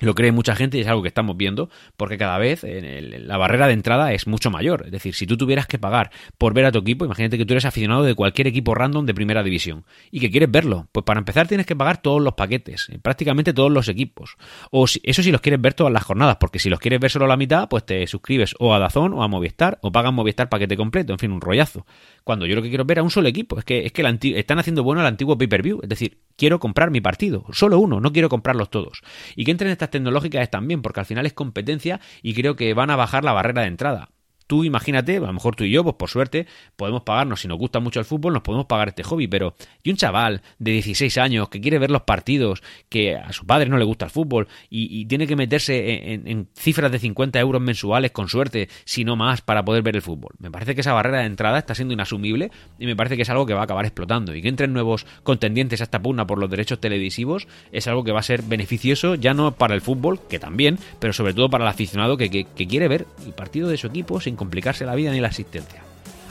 lo 0.05 0.15
cree 0.15 0.31
mucha 0.31 0.55
gente 0.55 0.77
y 0.77 0.81
es 0.81 0.87
algo 0.87 1.01
que 1.01 1.07
estamos 1.07 1.37
viendo 1.37 1.69
porque 1.97 2.17
cada 2.17 2.37
vez 2.37 2.63
la 2.63 3.37
barrera 3.37 3.67
de 3.67 3.73
entrada 3.73 4.13
es 4.13 4.27
mucho 4.27 4.51
mayor. 4.51 4.83
Es 4.85 4.91
decir, 4.91 5.15
si 5.15 5.27
tú 5.27 5.37
tuvieras 5.37 5.67
que 5.67 5.79
pagar 5.79 6.11
por 6.37 6.53
ver 6.53 6.65
a 6.65 6.71
tu 6.71 6.79
equipo, 6.79 7.05
imagínate 7.05 7.37
que 7.37 7.45
tú 7.45 7.53
eres 7.53 7.65
aficionado 7.65 8.03
de 8.03 8.15
cualquier 8.15 8.47
equipo 8.47 8.75
random 8.75 9.05
de 9.05 9.13
primera 9.13 9.43
división 9.43 9.85
y 10.11 10.19
que 10.19 10.31
quieres 10.31 10.51
verlo. 10.51 10.87
Pues 10.91 11.03
para 11.03 11.19
empezar 11.19 11.47
tienes 11.47 11.65
que 11.65 11.75
pagar 11.75 12.01
todos 12.01 12.21
los 12.21 12.33
paquetes, 12.33 12.89
eh, 12.89 12.99
prácticamente 13.01 13.53
todos 13.53 13.71
los 13.71 13.87
equipos. 13.87 14.37
O 14.71 14.85
eso 14.85 15.23
si 15.23 15.31
los 15.31 15.41
quieres 15.41 15.61
ver 15.61 15.73
todas 15.73 15.91
las 15.91 16.03
jornadas, 16.03 16.37
porque 16.39 16.59
si 16.59 16.69
los 16.69 16.79
quieres 16.79 16.99
ver 16.99 17.11
solo 17.11 17.27
la 17.27 17.37
mitad, 17.37 17.69
pues 17.69 17.85
te 17.85 18.05
suscribes 18.07 18.55
o 18.59 18.73
a 18.73 18.79
Dazón 18.79 19.13
o 19.13 19.23
a 19.23 19.27
Movistar 19.27 19.79
o 19.81 19.91
pagas 19.91 20.13
Movistar 20.13 20.49
paquete 20.49 20.77
completo, 20.77 21.13
en 21.13 21.19
fin, 21.19 21.31
un 21.31 21.41
rollazo. 21.41 21.85
Cuando 22.23 22.45
yo 22.45 22.55
lo 22.55 22.61
que 22.61 22.69
quiero 22.69 22.85
ver 22.85 22.99
a 22.99 23.03
un 23.03 23.09
solo 23.09 23.27
equipo, 23.27 23.59
es 23.59 23.65
que, 23.65 23.85
es 23.85 23.91
que 23.91 24.03
están 24.37 24.59
haciendo 24.59 24.83
bueno 24.83 25.01
el 25.01 25.07
antiguo 25.07 25.37
pay-per-view, 25.37 25.79
es 25.83 25.89
decir, 25.89 26.17
quiero 26.37 26.59
comprar 26.59 26.91
mi 26.91 27.01
partido, 27.01 27.45
solo 27.51 27.79
uno, 27.79 27.99
no 27.99 28.11
quiero 28.13 28.29
comprarlos 28.29 28.69
todos. 28.69 29.01
Y 29.35 29.45
que 29.45 29.51
entren 29.51 29.71
estas 29.71 29.89
tecnológicas 29.93 30.49
también, 30.51 30.81
porque 30.81 30.99
al 30.99 31.05
final 31.05 31.25
es 31.25 31.33
competencia 31.33 32.01
y 32.21 32.33
creo 32.33 32.57
que 32.57 32.73
van 32.73 32.89
a 32.89 32.97
bajar 32.97 33.23
la 33.23 33.31
barrera 33.31 33.61
de 33.61 33.69
entrada. 33.69 34.09
Tú 34.53 34.63
imagínate, 34.63 35.17
a 35.17 35.21
lo 35.21 35.33
mejor 35.33 35.55
tú 35.55 35.63
y 35.63 35.71
yo, 35.71 35.83
pues 35.83 35.95
por 35.95 36.11
suerte, 36.11 36.45
podemos 36.75 37.01
pagarnos, 37.01 37.41
si 37.41 37.47
nos 37.47 37.57
gusta 37.57 37.79
mucho 37.79 37.99
el 37.99 38.05
fútbol, 38.05 38.33
nos 38.33 38.43
podemos 38.43 38.67
pagar 38.67 38.89
este 38.89 39.01
hobby, 39.01 39.27
pero 39.27 39.55
y 39.81 39.89
un 39.89 39.97
chaval 39.97 40.43
de 40.59 40.73
16 40.73 41.17
años 41.17 41.49
que 41.49 41.59
quiere 41.59 41.79
ver 41.79 41.89
los 41.89 42.03
partidos, 42.03 42.61
que 42.87 43.15
a 43.15 43.33
su 43.33 43.47
padre 43.47 43.67
no 43.67 43.79
le 43.79 43.83
gusta 43.83 44.05
el 44.05 44.11
fútbol 44.11 44.47
y, 44.69 45.05
tiene 45.05 45.25
que 45.25 45.35
meterse 45.35 46.13
en, 46.13 46.49
cifras 46.53 46.91
de 46.91 46.99
50 46.99 47.39
euros 47.39 47.63
mensuales, 47.63 48.11
con 48.11 48.29
suerte, 48.29 48.69
si 48.85 49.03
no 49.03 49.15
más, 49.15 49.41
para 49.41 49.65
poder 49.65 49.81
ver 49.81 49.95
el 49.95 50.03
fútbol. 50.03 50.35
Me 50.37 50.51
parece 50.51 50.75
que 50.75 50.81
esa 50.81 50.93
barrera 50.93 51.21
de 51.21 51.25
entrada 51.25 51.57
está 51.57 51.73
siendo 51.73 51.95
inasumible 51.95 52.51
y 52.77 52.85
me 52.85 52.95
parece 52.95 53.15
que 53.15 53.23
es 53.23 53.29
algo 53.31 53.47
que 53.47 53.55
va 53.55 53.61
a 53.61 53.63
acabar 53.63 53.85
explotando 53.85 54.35
y 54.35 54.43
que 54.43 54.49
entren 54.49 54.71
nuevos 54.71 55.07
contendientes 55.23 55.81
a 55.81 55.85
esta 55.85 55.99
pugna 55.99 56.27
por 56.27 56.37
los 56.37 56.47
derechos 56.47 56.79
televisivos 56.79 57.47
es 57.71 57.87
algo 57.87 58.03
que 58.03 58.11
va 58.11 58.19
a 58.19 58.23
ser 58.23 58.43
beneficioso 58.43 59.15
ya 59.15 59.33
no 59.33 59.55
para 59.55 59.73
el 59.73 59.81
fútbol, 59.81 60.19
que 60.29 60.37
también, 60.37 60.77
pero 60.99 61.11
sobre 61.11 61.33
todo 61.33 61.49
para 61.49 61.63
el 61.63 61.71
aficionado 61.71 62.17
que, 62.17 62.45
quiere 62.45 62.87
ver 62.87 63.07
el 63.25 63.33
partido 63.33 63.67
de 63.67 63.77
su 63.77 63.87
equipo 63.87 64.21
sin 64.21 64.35
complicarse 64.43 64.85
la 64.85 64.93
vida 64.93 65.11
ni 65.11 65.21
la 65.21 65.29
asistencia. 65.29 65.81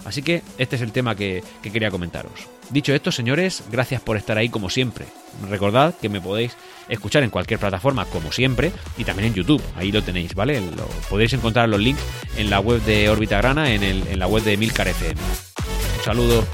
Así 0.04 0.20
que 0.20 0.42
este 0.58 0.76
es 0.76 0.82
el 0.82 0.92
tema 0.92 1.14
que, 1.14 1.42
quería 1.62 1.90
comentaros. 1.90 2.32
Dicho 2.68 2.92
esto, 2.92 3.10
señores, 3.10 3.62
gracias 3.70 4.02
por 4.02 4.18
estar 4.18 4.36
ahí 4.36 4.50
como 4.50 4.68
siempre. 4.68 5.06
Recordad 5.48 5.94
que 5.94 6.10
me 6.10 6.20
podéis 6.20 6.56
escuchar 6.88 7.22
en 7.22 7.30
cualquier 7.30 7.58
plataforma 7.58 8.04
como 8.06 8.30
siempre 8.32 8.70
y 8.98 9.04
también 9.04 9.28
en 9.28 9.34
YouTube. 9.34 9.62
Ahí 9.76 9.92
lo 9.92 10.02
tenéis, 10.02 10.34
¿vale? 10.34 10.60
Lo, 10.60 10.86
podéis 11.08 11.32
encontrar 11.32 11.68
los 11.68 11.80
links 11.80 12.02
en 12.36 12.50
la 12.50 12.60
web 12.60 12.82
de 12.82 13.08
Órbita 13.08 13.38
Grana, 13.38 13.72
en, 13.72 13.82
en 13.82 14.18
la 14.18 14.26
web 14.26 14.42
de 14.42 14.56
Milcar 14.58 14.88
FM. 14.88 15.20
Un 15.20 16.04
saludo. 16.04 16.44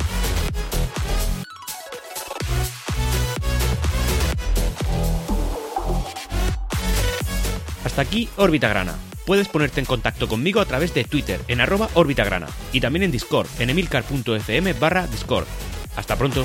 Aquí 7.99 8.29
Órbita 8.37 8.69
Grana 8.69 8.95
puedes 9.27 9.49
ponerte 9.49 9.81
en 9.81 9.87
contacto 9.87 10.29
conmigo 10.29 10.61
a 10.61 10.65
través 10.65 10.95
de 10.95 11.05
Twitter 11.05 11.41
en 11.49 11.61
arroba 11.61 11.89
orbitagrana 11.95 12.47
y 12.73 12.81
también 12.81 13.03
en 13.03 13.11
Discord 13.11 13.49
en 13.59 13.71
emilcar.fm 13.71 14.73
barra 14.75 15.07
Discord. 15.09 15.47
Hasta 15.97 16.17
pronto. 16.17 16.45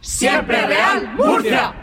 Siempre 0.00 0.66
Real 0.66 1.14
Murcia. 1.16 1.81